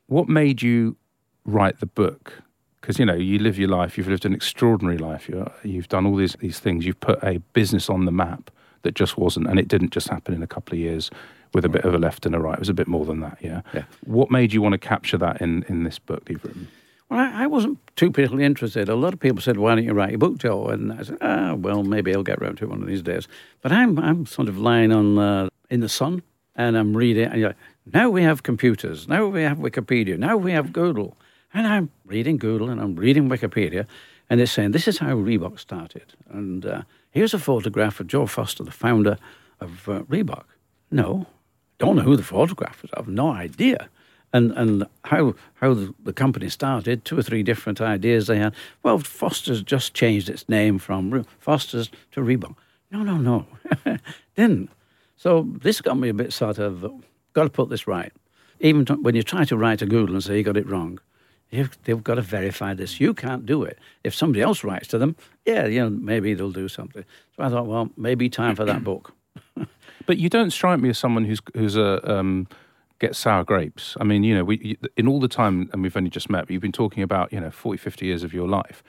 What 0.07 0.27
made 0.29 0.61
you 0.61 0.95
write 1.45 1.79
the 1.79 1.85
book? 1.85 2.41
Because 2.81 2.99
you 2.99 3.05
know 3.05 3.13
you 3.15 3.39
live 3.39 3.59
your 3.59 3.69
life. 3.69 3.97
You've 3.97 4.07
lived 4.07 4.25
an 4.25 4.33
extraordinary 4.33 4.97
life. 4.97 5.27
you 5.27 5.49
you've 5.63 5.89
done 5.89 6.05
all 6.05 6.15
these 6.15 6.35
these 6.39 6.59
things. 6.59 6.85
You've 6.85 6.99
put 6.99 7.21
a 7.23 7.39
business 7.53 7.89
on 7.89 8.05
the 8.05 8.11
map 8.11 8.49
that 8.83 8.95
just 8.95 9.17
wasn't, 9.17 9.47
and 9.47 9.59
it 9.59 9.67
didn't 9.67 9.91
just 9.91 10.07
happen 10.07 10.33
in 10.33 10.41
a 10.41 10.47
couple 10.47 10.73
of 10.73 10.79
years 10.79 11.11
with 11.53 11.65
a 11.65 11.69
bit 11.69 11.83
of 11.83 11.93
a 11.93 11.97
left 11.97 12.25
and 12.25 12.33
a 12.35 12.39
right. 12.39 12.53
It 12.53 12.59
was 12.59 12.69
a 12.69 12.73
bit 12.73 12.87
more 12.87 13.05
than 13.05 13.19
that. 13.19 13.37
Yeah. 13.41 13.61
Yeah. 13.73 13.83
What 14.05 14.31
made 14.31 14.53
you 14.53 14.61
want 14.61 14.73
to 14.73 14.77
capture 14.77 15.17
that 15.17 15.41
in 15.41 15.63
in 15.67 15.83
this 15.83 15.99
book 15.99 16.25
that 16.25 16.31
you've 16.31 16.45
written? 16.45 16.67
Well, 17.09 17.19
I, 17.19 17.43
I 17.43 17.47
wasn't 17.47 17.79
too 17.95 18.11
particularly 18.11 18.45
interested. 18.45 18.89
A 18.89 18.95
lot 18.95 19.13
of 19.13 19.19
people 19.19 19.41
said, 19.41 19.57
"Why 19.57 19.75
don't 19.75 19.83
you 19.83 19.93
write 19.93 20.13
a 20.13 20.17
book, 20.17 20.37
Joe?" 20.37 20.67
And 20.67 20.93
I 20.93 21.03
said, 21.03 21.17
"Ah, 21.19 21.53
well, 21.55 21.83
maybe 21.83 22.13
I'll 22.13 22.23
get 22.23 22.39
around 22.39 22.57
to 22.59 22.65
it 22.65 22.69
one 22.69 22.81
of 22.81 22.87
these 22.87 23.01
days." 23.01 23.27
But 23.61 23.73
I'm 23.73 23.99
I'm 23.99 24.25
sort 24.25 24.47
of 24.47 24.57
lying 24.57 24.93
on 24.93 25.17
uh, 25.17 25.49
in 25.69 25.81
the 25.81 25.89
sun 25.89 26.23
and 26.57 26.77
I'm 26.77 26.97
reading. 26.97 27.25
And 27.25 27.39
you're 27.39 27.49
like, 27.49 27.57
now 27.93 28.09
we 28.09 28.23
have 28.23 28.43
computers. 28.43 29.07
Now 29.07 29.27
we 29.27 29.43
have 29.43 29.59
Wikipedia. 29.59 30.17
Now 30.17 30.35
we 30.35 30.51
have 30.51 30.73
Google. 30.73 31.15
And 31.53 31.65
I'm 31.65 31.89
reading 32.05 32.37
Google 32.37 32.69
and 32.69 32.81
I'm 32.81 32.95
reading 32.95 33.29
Wikipedia, 33.29 33.85
and 34.29 34.41
it's 34.41 34.51
saying 34.51 34.71
this 34.71 34.87
is 34.87 34.97
how 34.97 35.15
Reebok 35.15 35.59
started. 35.59 36.13
And 36.29 36.65
uh, 36.65 36.81
here's 37.11 37.33
a 37.33 37.39
photograph 37.39 37.99
of 37.99 38.07
Joe 38.07 38.25
Foster, 38.25 38.63
the 38.63 38.71
founder 38.71 39.17
of 39.61 39.87
uh, 39.87 40.01
Reebok. 40.03 40.43
No, 40.91 41.27
don't 41.77 41.95
know 41.95 42.01
who 42.01 42.17
the 42.17 42.23
photograph 42.23 42.81
was. 42.81 42.91
I've 42.95 43.07
no 43.07 43.31
idea. 43.31 43.89
And 44.33 44.51
and 44.51 44.85
how 45.05 45.35
how 45.55 45.73
the, 45.73 46.13
company 46.13 46.49
started, 46.49 47.05
two 47.05 47.17
or 47.17 47.23
three 47.23 47.43
different 47.43 47.79
ideas 47.79 48.27
they 48.27 48.37
had. 48.37 48.53
Well, 48.83 48.99
Foster's 48.99 49.63
just 49.63 49.93
changed 49.93 50.29
its 50.29 50.49
name 50.49 50.79
from 50.79 51.23
Foster's 51.39 51.89
to 52.11 52.19
Reebok. 52.19 52.55
No, 52.91 53.03
no, 53.03 53.17
no, 53.17 53.45
didn't. 54.35 54.69
So 55.17 55.47
this 55.61 55.81
got 55.81 55.97
me 55.97 56.09
a 56.09 56.13
bit 56.13 56.31
sort 56.31 56.59
of 56.59 56.85
got 57.33 57.43
to 57.43 57.49
put 57.49 57.69
this 57.69 57.87
right. 57.87 58.13
Even 58.59 58.85
t- 58.85 58.93
when 58.93 59.15
you 59.15 59.23
try 59.23 59.43
to 59.45 59.57
write 59.57 59.79
to 59.79 59.85
Google 59.85 60.15
and 60.15 60.23
say 60.23 60.37
you 60.37 60.43
got 60.43 60.57
it 60.57 60.67
wrong, 60.67 60.99
you've, 61.49 61.77
they've 61.83 62.03
got 62.03 62.15
to 62.15 62.21
verify 62.21 62.73
this. 62.73 62.99
You 62.99 63.13
can't 63.13 63.45
do 63.45 63.63
it. 63.63 63.77
If 64.03 64.15
somebody 64.15 64.41
else 64.41 64.63
writes 64.63 64.87
to 64.89 64.97
them, 64.97 65.15
yeah, 65.45 65.65
you 65.65 65.81
know, 65.81 65.89
maybe 65.89 66.33
they'll 66.33 66.51
do 66.51 66.67
something. 66.67 67.03
So 67.35 67.43
I 67.43 67.49
thought, 67.49 67.67
well, 67.67 67.89
maybe 67.97 68.29
time 68.29 68.55
for 68.55 68.65
that 68.65 68.83
book. 68.83 69.13
But 70.07 70.17
you 70.17 70.29
don't 70.29 70.51
strike 70.51 70.79
me 70.79 70.89
as 70.89 70.97
someone 70.97 71.25
who's 71.25 71.41
who's 71.53 71.75
a 71.75 71.99
um, 72.09 72.47
gets 72.99 73.19
sour 73.19 73.43
grapes. 73.43 73.97
I 73.99 74.05
mean, 74.05 74.23
you 74.23 74.33
know, 74.33 74.45
we 74.45 74.77
in 74.95 75.07
all 75.07 75.19
the 75.19 75.27
time, 75.27 75.69
and 75.73 75.83
we've 75.83 75.95
only 75.97 76.09
just 76.09 76.29
met. 76.29 76.45
But 76.47 76.51
you've 76.51 76.61
been 76.61 76.71
talking 76.71 77.03
about 77.03 77.31
you 77.33 77.39
know 77.41 77.51
40, 77.51 77.77
50 77.77 78.05
years 78.05 78.23
of 78.23 78.33
your 78.33 78.47
life. 78.47 78.81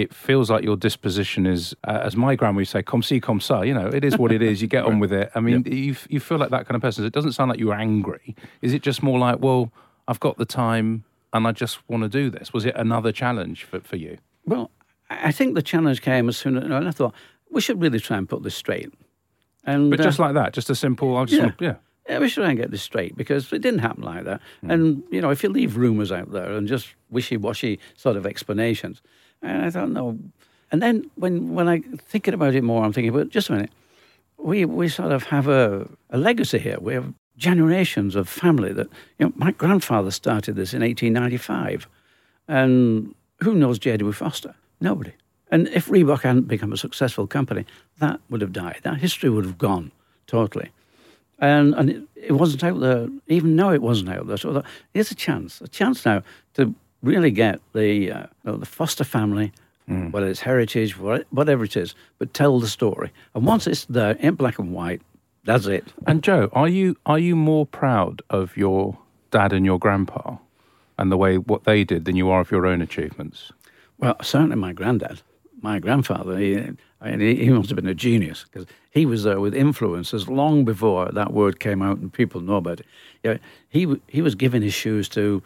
It 0.00 0.14
feels 0.14 0.50
like 0.50 0.64
your 0.64 0.76
disposition 0.76 1.46
is, 1.46 1.74
uh, 1.84 2.00
as 2.02 2.16
my 2.16 2.34
grandma 2.36 2.58
would 2.58 2.68
say, 2.68 2.82
"Comme 2.82 3.02
si, 3.02 3.20
comme 3.20 3.40
ça." 3.40 3.66
You 3.66 3.74
know, 3.74 3.88
it 3.98 4.04
is 4.04 4.16
what 4.16 4.32
it 4.32 4.42
is. 4.42 4.60
You 4.62 4.68
get 4.68 4.84
on 4.84 4.98
with 5.02 5.12
it. 5.12 5.30
I 5.34 5.40
mean, 5.40 5.64
you 5.66 5.94
you 6.08 6.20
feel 6.20 6.38
like 6.38 6.50
that 6.50 6.66
kind 6.66 6.76
of 6.76 6.82
person. 6.82 7.04
It 7.04 7.12
doesn't 7.12 7.32
sound 7.32 7.50
like 7.50 7.60
you 7.60 7.68
were 7.68 7.80
angry. 7.88 8.34
Is 8.62 8.72
it 8.72 8.82
just 8.82 9.02
more 9.02 9.18
like, 9.18 9.38
well, 9.40 9.70
I've 10.08 10.20
got 10.20 10.36
the 10.38 10.46
time. 10.46 11.04
and 11.32 11.46
I 11.46 11.52
just 11.52 11.78
want 11.88 12.02
to 12.02 12.08
do 12.08 12.30
this? 12.30 12.52
Was 12.52 12.64
it 12.64 12.74
another 12.76 13.12
challenge 13.12 13.64
for, 13.64 13.80
for 13.80 13.96
you? 13.96 14.18
Well, 14.46 14.70
I 15.08 15.32
think 15.32 15.54
the 15.54 15.62
challenge 15.62 16.02
came 16.02 16.28
as 16.28 16.36
soon 16.36 16.56
as 16.56 16.64
and 16.64 16.88
I 16.88 16.90
thought 16.90 17.14
we 17.50 17.60
should 17.60 17.80
really 17.80 18.00
try 18.00 18.16
and 18.16 18.28
put 18.28 18.42
this 18.42 18.54
straight. 18.54 18.92
And 19.64 19.90
But 19.90 20.00
just 20.00 20.18
uh, 20.18 20.24
like 20.24 20.34
that, 20.34 20.52
just 20.52 20.70
a 20.70 20.74
simple, 20.74 21.16
I 21.16 21.24
just 21.24 21.36
yeah. 21.38 21.44
want, 21.44 21.60
yeah. 21.60 21.74
yeah, 22.08 22.18
we 22.18 22.28
should 22.28 22.42
try 22.42 22.50
and 22.50 22.58
get 22.58 22.70
this 22.70 22.82
straight 22.82 23.16
because 23.16 23.52
it 23.52 23.62
didn't 23.62 23.80
happen 23.80 24.02
like 24.02 24.24
that. 24.24 24.40
And 24.62 25.02
you 25.10 25.20
know, 25.20 25.30
if 25.30 25.42
you 25.42 25.50
leave 25.50 25.76
rumours 25.76 26.10
out 26.10 26.32
there 26.32 26.50
and 26.52 26.66
just 26.66 26.94
wishy-washy 27.10 27.78
sort 27.96 28.16
of 28.16 28.26
explanations, 28.26 29.02
and 29.42 29.64
I 29.64 29.70
thought 29.70 29.90
no. 29.90 30.18
And 30.72 30.82
then 30.82 31.10
when 31.16 31.54
when 31.54 31.68
I 31.68 31.80
thinking 32.08 32.34
about 32.34 32.54
it 32.54 32.62
more, 32.62 32.84
I'm 32.84 32.92
thinking, 32.92 33.12
but 33.12 33.30
just 33.30 33.48
a 33.48 33.52
minute, 33.52 33.70
we 34.38 34.64
we 34.64 34.88
sort 34.88 35.12
of 35.12 35.24
have 35.24 35.48
a, 35.48 35.88
a 36.10 36.18
legacy 36.18 36.58
here. 36.58 36.78
We 36.80 36.94
have 36.94 37.12
generations 37.36 38.16
of 38.16 38.28
family 38.28 38.72
that 38.72 38.88
you 39.18 39.26
know. 39.26 39.32
My 39.36 39.52
grandfather 39.52 40.10
started 40.10 40.56
this 40.56 40.72
in 40.72 40.82
1895, 40.82 41.88
and 42.48 43.14
who 43.42 43.54
knows 43.54 43.78
J.W. 43.78 44.12
Foster? 44.12 44.54
Nobody. 44.80 45.12
And 45.50 45.66
if 45.68 45.86
Reebok 45.86 46.22
hadn't 46.22 46.46
become 46.46 46.72
a 46.72 46.76
successful 46.76 47.26
company, 47.26 47.66
that 47.98 48.20
would 48.30 48.40
have 48.40 48.52
died. 48.52 48.80
That 48.82 48.98
history 48.98 49.30
would 49.30 49.44
have 49.44 49.58
gone 49.58 49.90
totally. 50.26 50.70
And, 51.40 51.74
and 51.74 51.90
it, 51.90 52.02
it 52.14 52.32
wasn't 52.32 52.62
out 52.62 52.80
there, 52.80 53.08
even 53.26 53.56
now 53.56 53.72
it 53.72 53.82
wasn't 53.82 54.10
out 54.10 54.26
there. 54.26 54.36
So 54.36 54.50
I 54.50 54.52
thought, 54.54 54.66
here's 54.94 55.10
a 55.10 55.14
chance, 55.14 55.60
a 55.60 55.68
chance 55.68 56.04
now 56.04 56.22
to 56.54 56.74
really 57.02 57.30
get 57.30 57.60
the, 57.74 58.12
uh, 58.12 58.26
the 58.44 58.66
Foster 58.66 59.04
family, 59.04 59.52
whether 60.12 60.28
it's 60.28 60.40
heritage, 60.40 60.96
whatever 60.98 61.64
it 61.64 61.76
is, 61.76 61.96
but 62.18 62.32
tell 62.32 62.60
the 62.60 62.68
story. 62.68 63.10
And 63.34 63.44
once 63.44 63.66
it's 63.66 63.86
there 63.86 64.12
in 64.20 64.36
black 64.36 64.58
and 64.58 64.72
white, 64.72 65.02
that's 65.44 65.66
it. 65.66 65.92
And 66.06 66.22
Joe, 66.22 66.48
are 66.52 66.68
you 66.68 66.96
are 67.06 67.18
you 67.18 67.34
more 67.34 67.66
proud 67.66 68.22
of 68.30 68.56
your 68.56 68.98
dad 69.30 69.52
and 69.52 69.64
your 69.64 69.78
grandpa 69.78 70.36
and 70.98 71.10
the 71.10 71.16
way 71.16 71.38
what 71.38 71.64
they 71.64 71.82
did 71.82 72.04
than 72.04 72.14
you 72.14 72.30
are 72.30 72.40
of 72.40 72.50
your 72.50 72.66
own 72.66 72.82
achievements? 72.82 73.50
Well, 73.98 74.16
certainly 74.22 74.56
my 74.56 74.72
granddad, 74.72 75.22
my 75.62 75.78
grandfather, 75.78 76.38
he, 76.38 76.58
I 77.00 77.16
mean, 77.16 77.36
he, 77.36 77.50
must 77.50 77.68
have 77.68 77.76
been 77.76 77.86
a 77.86 77.94
genius 77.94 78.44
because 78.44 78.66
he 78.90 79.06
was 79.06 79.24
there 79.24 79.40
with 79.40 79.54
influences 79.54 80.28
long 80.28 80.64
before 80.64 81.10
that 81.12 81.32
word 81.32 81.60
came 81.60 81.82
out 81.82 81.98
and 81.98 82.12
people 82.12 82.40
know 82.40 82.56
about 82.56 82.80
it. 82.80 82.86
Yeah, 83.22 83.38
he 83.68 83.96
he 84.08 84.22
was 84.22 84.34
giving 84.34 84.62
his 84.62 84.74
shoes 84.74 85.08
to 85.10 85.42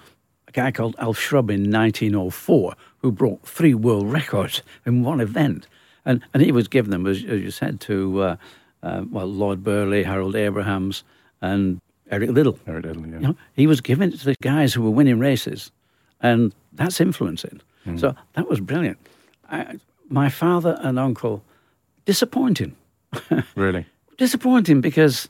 guy 0.55 0.71
called 0.73 0.97
Alf 0.99 1.19
Shrubb 1.19 1.51
in 1.51 1.71
1904 1.71 2.75
who 2.99 3.13
broke 3.13 3.47
three 3.47 3.75
world 3.75 4.11
records 4.11 4.63
in 4.87 5.03
one 5.03 5.21
event, 5.21 5.67
and 6.07 6.23
and 6.33 6.43
he 6.43 6.53
was 6.53 6.69
given 6.69 6.91
them, 6.91 7.07
as, 7.07 7.19
as 7.19 7.41
you 7.43 7.51
said, 7.51 7.81
to 7.83 8.21
uh, 8.23 8.37
uh, 8.83 9.05
well 9.11 9.27
Lord 9.27 9.63
Burghley, 9.63 10.03
Harold 10.05 10.35
Abrahams, 10.37 11.05
and 11.43 11.81
Eric 12.11 12.31
Liddell. 12.31 12.59
Very 12.67 12.81
little, 12.83 13.07
yeah. 13.07 13.15
You 13.15 13.21
know, 13.29 13.37
he 13.55 13.67
was 13.67 13.81
given 13.81 14.13
it 14.13 14.19
to 14.21 14.25
the 14.25 14.37
guys 14.43 14.73
who 14.73 14.83
were 14.83 14.91
winning 14.91 15.19
races, 15.19 15.71
and 16.21 16.55
that's 16.73 17.01
influencing. 17.01 17.61
So 17.99 18.15
that 18.33 18.49
was 18.49 18.61
brilliant. 18.61 18.97
I, 19.51 19.79
my 20.09 20.31
father 20.31 20.79
and 20.81 20.99
uncle, 20.99 21.43
disappointing, 22.07 22.75
Really? 23.57 23.85
disappointing 24.17 24.81
because, 24.81 25.29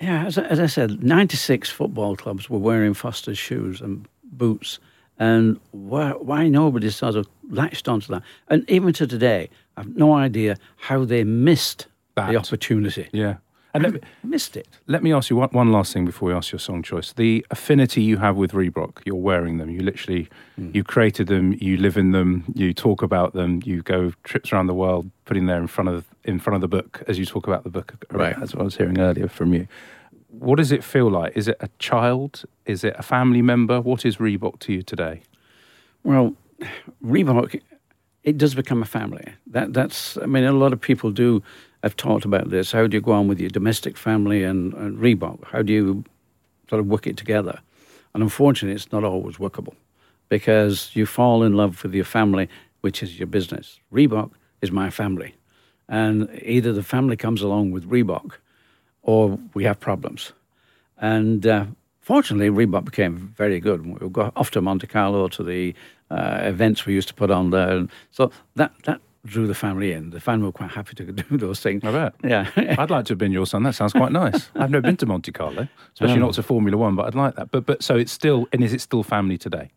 yeah, 0.00 0.24
as, 0.26 0.38
I- 0.38 0.44
as 0.44 0.60
I 0.60 0.66
said, 0.66 1.02
ninety 1.02 1.36
six 1.36 1.70
football 1.70 2.14
clubs 2.16 2.48
were 2.48 2.60
wearing 2.60 2.94
Foster's 2.94 3.38
shoes 3.38 3.80
and 3.80 4.06
boots, 4.36 4.78
and 5.18 5.60
why, 5.70 6.10
why 6.10 6.48
nobody 6.48 6.90
sort 6.90 7.16
of 7.16 7.26
latched 7.48 7.88
onto 7.88 8.08
that? 8.12 8.22
And 8.48 8.68
even 8.68 8.92
to 8.94 9.06
today, 9.06 9.48
I've 9.76 9.96
no 9.96 10.14
idea 10.14 10.56
how 10.76 11.04
they 11.04 11.24
missed 11.24 11.86
That. 12.16 12.30
the 12.30 12.36
opportunity. 12.36 13.08
Yeah. 13.12 13.36
And 13.74 13.82
let 13.82 13.92
me, 13.94 14.00
Missed 14.22 14.56
it. 14.56 14.68
let 14.86 15.02
me 15.02 15.12
ask 15.12 15.30
you 15.30 15.36
one, 15.36 15.48
one 15.50 15.72
last 15.72 15.92
thing 15.92 16.04
before 16.04 16.28
we 16.28 16.34
ask 16.34 16.52
your 16.52 16.60
song 16.60 16.80
choice. 16.84 17.12
The 17.12 17.44
affinity 17.50 18.02
you 18.02 18.18
have 18.18 18.36
with 18.36 18.52
Reebok, 18.52 19.00
you're 19.04 19.16
wearing 19.16 19.58
them. 19.58 19.68
You 19.68 19.80
literally, 19.80 20.28
hmm. 20.54 20.70
you 20.72 20.84
created 20.84 21.26
them. 21.26 21.56
You 21.60 21.76
live 21.76 21.96
in 21.96 22.12
them. 22.12 22.44
You 22.54 22.72
talk 22.72 23.02
about 23.02 23.32
them. 23.32 23.62
You 23.64 23.82
go 23.82 24.12
trips 24.22 24.52
around 24.52 24.68
the 24.68 24.74
world, 24.74 25.10
putting 25.24 25.46
there 25.46 25.58
in 25.58 25.66
front 25.66 25.90
of 25.90 26.04
in 26.22 26.38
front 26.38 26.54
of 26.54 26.60
the 26.60 26.68
book 26.68 27.02
as 27.08 27.18
you 27.18 27.26
talk 27.26 27.48
about 27.48 27.64
the 27.64 27.70
book. 27.70 27.94
Right. 28.12 28.38
That's 28.38 28.54
what 28.54 28.60
I 28.60 28.64
was 28.64 28.76
hearing 28.76 29.00
earlier 29.00 29.26
from 29.26 29.52
you. 29.52 29.66
What 30.38 30.56
does 30.56 30.72
it 30.72 30.82
feel 30.82 31.10
like? 31.10 31.36
Is 31.36 31.48
it 31.48 31.56
a 31.60 31.68
child? 31.78 32.44
Is 32.66 32.82
it 32.84 32.94
a 32.98 33.02
family 33.02 33.42
member? 33.42 33.80
What 33.80 34.04
is 34.04 34.16
Reebok 34.16 34.58
to 34.60 34.72
you 34.72 34.82
today? 34.82 35.22
Well, 36.02 36.34
Reebok, 37.04 37.60
it 38.24 38.36
does 38.38 38.54
become 38.54 38.82
a 38.82 38.86
family. 38.86 39.34
That 39.46 39.72
that's. 39.72 40.16
I 40.18 40.26
mean, 40.26 40.44
a 40.44 40.52
lot 40.52 40.72
of 40.72 40.80
people 40.80 41.10
do 41.10 41.42
have 41.82 41.96
talked 41.96 42.24
about 42.24 42.50
this. 42.50 42.72
How 42.72 42.86
do 42.86 42.96
you 42.96 43.00
go 43.00 43.12
on 43.12 43.28
with 43.28 43.38
your 43.38 43.50
domestic 43.50 43.96
family 43.96 44.42
and, 44.42 44.74
and 44.74 44.98
Reebok? 44.98 45.44
How 45.44 45.62
do 45.62 45.72
you 45.72 46.04
sort 46.68 46.80
of 46.80 46.86
work 46.86 47.06
it 47.06 47.16
together? 47.16 47.60
And 48.12 48.22
unfortunately, 48.22 48.74
it's 48.74 48.92
not 48.92 49.04
always 49.04 49.38
workable 49.38 49.74
because 50.28 50.90
you 50.94 51.06
fall 51.06 51.42
in 51.42 51.54
love 51.54 51.82
with 51.82 51.94
your 51.94 52.04
family, 52.04 52.48
which 52.80 53.02
is 53.02 53.18
your 53.18 53.26
business. 53.26 53.78
Reebok 53.92 54.30
is 54.62 54.72
my 54.72 54.90
family, 54.90 55.34
and 55.88 56.28
either 56.42 56.72
the 56.72 56.82
family 56.82 57.16
comes 57.16 57.42
along 57.42 57.70
with 57.70 57.88
Reebok, 57.88 58.38
or 59.04 59.38
we 59.54 59.64
have 59.64 59.78
problems. 59.80 60.32
And 60.98 61.46
uh, 61.46 61.66
fortunately, 62.00 62.50
Reebok 62.50 62.84
became 62.84 63.32
very 63.36 63.60
good. 63.60 63.86
We 63.86 64.08
got 64.08 64.32
off 64.36 64.50
to 64.52 64.60
Monte 64.60 64.86
Carlo 64.86 65.28
to 65.28 65.42
the 65.42 65.74
uh, 66.10 66.40
events 66.42 66.84
we 66.86 66.94
used 66.94 67.08
to 67.08 67.14
put 67.14 67.30
on 67.30 67.50
there. 67.50 67.76
And 67.76 67.90
so 68.10 68.30
that, 68.56 68.72
that 68.84 69.00
drew 69.24 69.46
the 69.46 69.54
family 69.54 69.92
in. 69.92 70.10
The 70.10 70.20
family 70.20 70.46
were 70.46 70.52
quite 70.52 70.70
happy 70.70 70.94
to 70.96 71.12
do 71.12 71.36
those 71.36 71.60
things. 71.60 71.84
I 71.84 71.92
bet. 71.92 72.14
Yeah. 72.22 72.50
I'd 72.78 72.90
like 72.90 73.06
to 73.06 73.12
have 73.12 73.18
been 73.18 73.32
your 73.32 73.46
son. 73.46 73.62
That 73.62 73.74
sounds 73.74 73.92
quite 73.92 74.12
nice. 74.12 74.50
I've 74.56 74.70
never 74.70 74.82
been 74.82 74.96
to 74.98 75.06
Monte 75.06 75.32
Carlo, 75.32 75.68
especially 75.94 76.20
not 76.20 76.34
to 76.34 76.42
Formula 76.42 76.76
One, 76.76 76.96
but 76.96 77.06
I'd 77.06 77.14
like 77.14 77.36
that. 77.36 77.50
But 77.50 77.66
but 77.66 77.82
so 77.82 77.96
it's 77.96 78.12
still 78.12 78.48
and 78.52 78.62
is 78.62 78.72
it 78.72 78.80
still 78.80 79.02
family 79.02 79.38
today? 79.38 79.70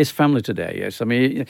it's 0.00 0.10
family 0.10 0.42
today, 0.42 0.76
yes. 0.78 1.00
I 1.00 1.04
mean, 1.04 1.46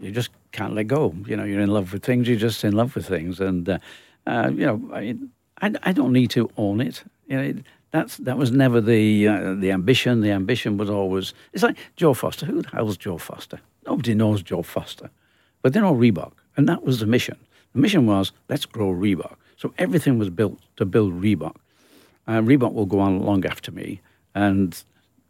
you, 0.00 0.10
just 0.10 0.30
can't 0.52 0.74
let 0.74 0.88
go. 0.88 1.14
You 1.26 1.36
know, 1.36 1.44
you're 1.44 1.60
in 1.60 1.70
love 1.70 1.92
with 1.92 2.04
things, 2.04 2.28
you're 2.28 2.38
just 2.38 2.64
in 2.64 2.72
love 2.72 2.94
with 2.94 3.06
things. 3.06 3.40
And, 3.40 3.68
uh, 3.68 3.78
uh, 4.26 4.50
you 4.52 4.66
know, 4.66 4.90
I, 4.92 5.16
I, 5.62 5.72
I 5.82 5.92
don't 5.92 6.12
need 6.12 6.30
to 6.30 6.50
own 6.56 6.80
it. 6.80 7.02
You 7.26 7.36
know, 7.36 7.62
that's, 7.92 8.16
that 8.18 8.36
was 8.36 8.50
never 8.50 8.80
the, 8.80 9.28
uh, 9.28 9.54
the 9.54 9.70
ambition. 9.70 10.20
The 10.20 10.30
ambition 10.30 10.76
was 10.76 10.90
always, 10.90 11.34
it's 11.52 11.62
like 11.62 11.76
Joe 11.96 12.14
Foster. 12.14 12.46
Who 12.46 12.62
the 12.62 12.68
hell's 12.70 12.96
Joe 12.96 13.18
Foster? 13.18 13.60
Nobody 13.86 14.14
knows 14.14 14.42
Joe 14.42 14.62
Foster. 14.62 15.10
But 15.62 15.72
they 15.72 15.80
know 15.80 15.94
Reebok. 15.94 16.32
And 16.56 16.68
that 16.68 16.84
was 16.84 17.00
the 17.00 17.06
mission. 17.06 17.38
The 17.72 17.80
mission 17.80 18.06
was, 18.06 18.32
let's 18.48 18.66
grow 18.66 18.92
Reebok. 18.92 19.36
So 19.56 19.72
everything 19.78 20.18
was 20.18 20.28
built 20.28 20.58
to 20.76 20.84
build 20.84 21.12
Reebok. 21.22 21.56
Uh, 22.26 22.40
Reebok 22.40 22.72
will 22.72 22.86
go 22.86 23.00
on 23.00 23.20
long 23.20 23.44
after 23.44 23.72
me, 23.72 24.00
and 24.34 24.82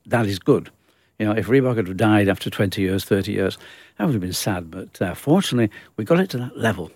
that 0.07 0.27
is 0.27 0.39
good. 0.39 0.71
You 1.19 1.27
know, 1.27 1.33
if 1.33 1.47
Reebok 1.47 1.77
had 1.77 1.97
died 1.97 2.29
after 2.29 2.51
20 2.51 2.83
years, 2.83 3.05
30 3.05 3.33
years, 3.33 3.59
that 3.97 4.05
would 4.05 4.15
have 4.15 4.21
been 4.21 4.33
sad. 4.33 4.71
But 4.71 5.01
uh, 5.01 5.15
fortunately, 5.15 5.75
we 5.97 6.05
got 6.05 6.19
it 6.19 6.31
to 6.31 6.39
that 6.39 6.59
level. 6.59 6.91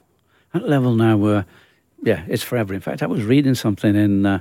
That 0.52 0.68
level 0.68 0.94
now 0.94 1.16
where, 1.16 1.46
yeah, 2.02 2.24
it's 2.28 2.42
forever. 2.42 2.74
In 2.74 2.80
fact, 2.80 3.02
I 3.02 3.06
was 3.06 3.24
reading 3.24 3.54
something 3.54 3.94
in, 3.94 4.26
uh, 4.26 4.40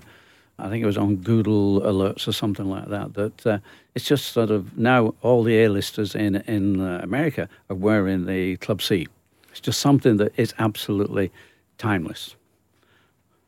I 0.59 0.69
think 0.69 0.83
it 0.83 0.85
was 0.85 0.97
on 0.97 1.17
Google 1.17 1.81
Alerts 1.81 2.27
or 2.27 2.31
something 2.31 2.69
like 2.69 2.87
that, 2.89 3.13
that 3.15 3.47
uh, 3.47 3.59
it's 3.93 4.05
just 4.05 4.27
sort 4.27 4.51
of 4.51 4.77
now 4.77 5.13
all 5.21 5.43
the 5.43 5.57
A-listers 5.63 6.15
in, 6.15 6.37
in 6.47 6.81
uh, 6.81 6.99
America 7.03 7.49
are 7.69 7.75
wearing 7.75 8.25
the 8.25 8.57
Club 8.57 8.81
C. 8.81 9.07
It's 9.51 9.59
just 9.59 9.79
something 9.79 10.17
that 10.17 10.37
is 10.37 10.53
absolutely 10.59 11.31
timeless. 11.77 12.35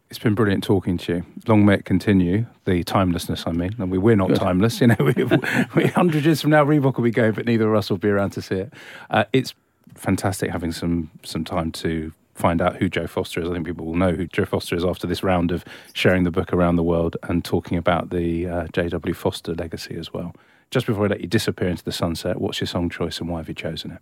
It's 0.10 0.20
been 0.20 0.36
brilliant 0.36 0.64
talking 0.64 0.98
to 1.00 1.16
you. 1.16 1.26
Long 1.48 1.66
may 1.66 1.76
it 1.76 1.86
continue. 1.86 2.46
The 2.64 2.82
timelessness, 2.86 3.46
I 3.46 3.52
mean. 3.52 3.76
And 3.78 3.92
we, 3.92 3.98
we're 3.98 4.16
not 4.16 4.34
timeless. 4.36 4.80
You 4.80 4.88
know, 4.88 4.96
we, 5.00 5.12
we, 5.22 5.84
100 5.84 6.24
years 6.24 6.40
from 6.40 6.52
now, 6.52 6.64
Reebok 6.64 6.96
will 6.96 7.04
be 7.04 7.12
going, 7.12 7.34
but 7.34 7.46
neither 7.46 7.70
of 7.70 7.78
us 7.78 7.90
will 7.90 7.98
be 7.98 8.08
around 8.08 8.30
to 8.32 8.42
see 8.42 8.56
it. 8.56 8.74
Uh, 9.10 9.26
it's 9.34 9.54
fantastic 9.96 10.52
having 10.52 10.72
some 10.72 11.10
some 11.24 11.44
time 11.44 11.72
to 11.72 12.14
find 12.38 12.62
out 12.62 12.78
who 12.78 12.88
Joe 12.90 13.08
Foster 13.08 13.42
is. 13.42 13.50
I 13.50 13.54
think 13.54 13.66
people 13.66 13.86
will 13.86 13.96
know 13.96 14.12
who 14.12 14.28
Joe 14.28 14.46
Foster 14.46 14.76
is 14.76 14.86
after 14.86 15.08
this 15.08 15.24
round 15.24 15.52
of 15.52 15.66
sharing 15.94 16.24
the 16.24 16.32
book 16.32 16.54
around 16.54 16.76
the 16.76 16.84
world 16.84 17.18
and 17.24 17.44
talking 17.44 17.78
about 17.78 18.10
the 18.12 18.48
uh, 18.48 18.68
J.W. 18.74 19.14
Foster 19.14 19.54
legacy 19.54 19.96
as 19.96 20.14
well. 20.14 20.34
Just 20.70 20.86
before 20.86 21.06
I 21.06 21.08
let 21.08 21.22
you 21.22 21.28
disappear 21.28 21.70
into 21.70 21.84
the 21.84 21.92
sunset, 21.92 22.40
what's 22.40 22.60
your 22.60 22.68
song 22.68 22.90
choice 22.90 23.20
and 23.20 23.30
why 23.30 23.40
have 23.40 23.48
you 23.48 23.54
chosen 23.56 23.92
it? 23.92 24.00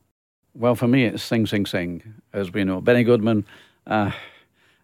Well, 0.53 0.75
for 0.75 0.87
me, 0.87 1.05
it's 1.05 1.23
Sing, 1.23 1.45
Sing, 1.45 1.65
Sing, 1.65 2.01
as 2.33 2.51
we 2.51 2.63
know. 2.63 2.81
Benny 2.81 3.03
Goodman, 3.03 3.45
uh, 3.87 4.11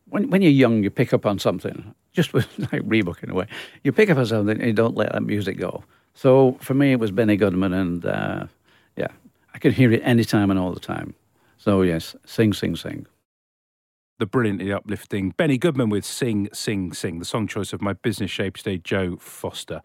when, 0.09 0.29
when 0.29 0.41
you're 0.41 0.51
young, 0.51 0.83
you 0.83 0.89
pick 0.89 1.13
up 1.13 1.25
on 1.25 1.39
something, 1.39 1.93
just 2.11 2.33
with 2.33 2.47
like 2.71 2.83
Reebok 2.83 3.23
in 3.23 3.31
a 3.31 3.33
way. 3.33 3.47
You 3.83 3.91
pick 3.91 4.09
up 4.09 4.17
on 4.17 4.25
something 4.25 4.57
and 4.57 4.67
you 4.67 4.73
don't 4.73 4.95
let 4.95 5.13
that 5.13 5.23
music 5.23 5.57
go. 5.57 5.83
So 6.13 6.57
for 6.59 6.73
me, 6.73 6.91
it 6.91 6.99
was 6.99 7.11
Benny 7.11 7.37
Goodman, 7.37 7.73
and 7.73 8.05
uh, 8.05 8.45
yeah, 8.97 9.07
I 9.53 9.59
could 9.59 9.73
hear 9.73 9.91
it 9.91 10.01
anytime 10.03 10.51
and 10.51 10.59
all 10.59 10.73
the 10.73 10.79
time. 10.79 11.15
So 11.57 11.81
yes, 11.83 12.15
Sing, 12.25 12.53
Sing, 12.53 12.75
Sing. 12.75 13.07
The 14.21 14.27
brilliantly 14.27 14.71
uplifting 14.71 15.31
Benny 15.31 15.57
Goodman 15.57 15.89
with 15.89 16.05
Sing, 16.05 16.47
Sing, 16.53 16.93
Sing, 16.93 17.17
the 17.17 17.25
song 17.25 17.47
choice 17.47 17.73
of 17.73 17.81
my 17.81 17.93
business 17.93 18.29
shape 18.29 18.55
today, 18.55 18.77
Joe 18.77 19.17
Foster. 19.17 19.81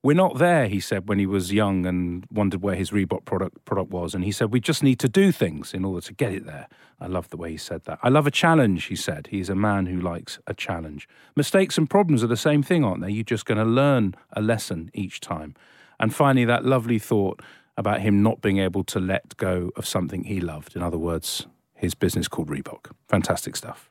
We're 0.00 0.14
not 0.14 0.38
there, 0.38 0.68
he 0.68 0.78
said 0.78 1.08
when 1.08 1.18
he 1.18 1.26
was 1.26 1.52
young 1.52 1.84
and 1.84 2.24
wondered 2.30 2.62
where 2.62 2.76
his 2.76 2.92
Reebok 2.92 3.24
product 3.24 3.64
product 3.64 3.90
was. 3.90 4.14
And 4.14 4.22
he 4.22 4.30
said, 4.30 4.52
We 4.52 4.60
just 4.60 4.84
need 4.84 5.00
to 5.00 5.08
do 5.08 5.32
things 5.32 5.74
in 5.74 5.84
order 5.84 6.00
to 6.02 6.12
get 6.12 6.32
it 6.32 6.46
there. 6.46 6.68
I 7.00 7.08
love 7.08 7.30
the 7.30 7.36
way 7.36 7.50
he 7.50 7.56
said 7.56 7.84
that. 7.86 7.98
I 8.00 8.10
love 8.10 8.28
a 8.28 8.30
challenge, 8.30 8.84
he 8.84 8.94
said. 8.94 9.26
He's 9.32 9.48
a 9.48 9.56
man 9.56 9.86
who 9.86 10.00
likes 10.00 10.38
a 10.46 10.54
challenge. 10.54 11.08
Mistakes 11.34 11.76
and 11.76 11.90
problems 11.90 12.22
are 12.22 12.28
the 12.28 12.36
same 12.36 12.62
thing, 12.62 12.84
aren't 12.84 13.00
they? 13.00 13.10
You're 13.10 13.24
just 13.24 13.44
going 13.44 13.58
to 13.58 13.64
learn 13.64 14.14
a 14.34 14.40
lesson 14.40 14.92
each 14.94 15.18
time. 15.18 15.56
And 15.98 16.14
finally, 16.14 16.44
that 16.44 16.64
lovely 16.64 17.00
thought 17.00 17.42
about 17.76 18.02
him 18.02 18.22
not 18.22 18.40
being 18.40 18.58
able 18.58 18.84
to 18.84 19.00
let 19.00 19.36
go 19.36 19.72
of 19.74 19.84
something 19.84 20.22
he 20.22 20.40
loved. 20.40 20.76
In 20.76 20.82
other 20.82 20.98
words, 20.98 21.48
his 21.74 21.94
business 21.94 22.28
called 22.28 22.48
Reebok. 22.48 22.90
Fantastic 23.08 23.56
stuff. 23.56 23.90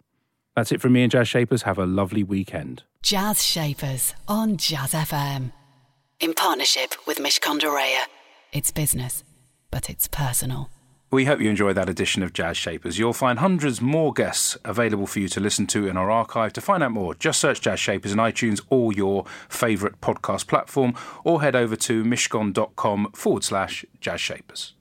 That's 0.56 0.72
it 0.72 0.82
from 0.82 0.94
me 0.94 1.04
and 1.04 1.12
Jazz 1.12 1.28
Shapers. 1.28 1.64
Have 1.64 1.78
a 1.80 1.86
lovely 1.86 2.24
weekend. 2.24 2.84
Jazz 3.02 3.44
Shapers 3.44 4.14
on 4.28 4.58
Jazz 4.58 4.94
FM. 4.94 5.52
In 6.20 6.34
partnership 6.34 6.94
with 7.08 7.18
Mishcon 7.18 7.60
de 7.60 7.68
Reya. 7.68 8.04
It's 8.52 8.72
business, 8.72 9.24
but 9.72 9.90
it's 9.90 10.08
personal. 10.08 10.70
We 11.10 11.26
hope 11.26 11.40
you 11.42 11.50
enjoyed 11.50 11.76
that 11.76 11.90
edition 11.90 12.24
of 12.24 12.34
Jazz 12.34 12.58
Shapers. 12.58 12.98
You'll 12.98 13.14
find 13.14 13.38
hundreds 13.38 13.82
more 13.82 14.14
guests 14.14 14.58
available 14.66 15.06
for 15.06 15.20
you 15.20 15.28
to 15.30 15.40
listen 15.40 15.68
to 15.68 15.88
in 15.88 15.96
our 15.96 16.10
archive. 16.10 16.54
To 16.54 16.62
find 16.62 16.82
out 16.82 16.92
more, 16.92 17.14
just 17.14 17.40
search 17.40 17.62
Jazz 17.62 17.80
Shapers 17.80 18.14
in 18.14 18.18
iTunes 18.18 18.62
or 18.72 18.92
your 18.94 19.26
favourite 19.48 20.02
podcast 20.02 20.48
platform, 20.48 20.96
or 21.24 21.42
head 21.44 21.56
over 21.56 21.76
to 21.76 22.04
mishcon.com 22.04 23.12
forward 23.14 23.44
slash 23.44 23.86
Jazz 24.02 24.22
Shapers. 24.22 24.74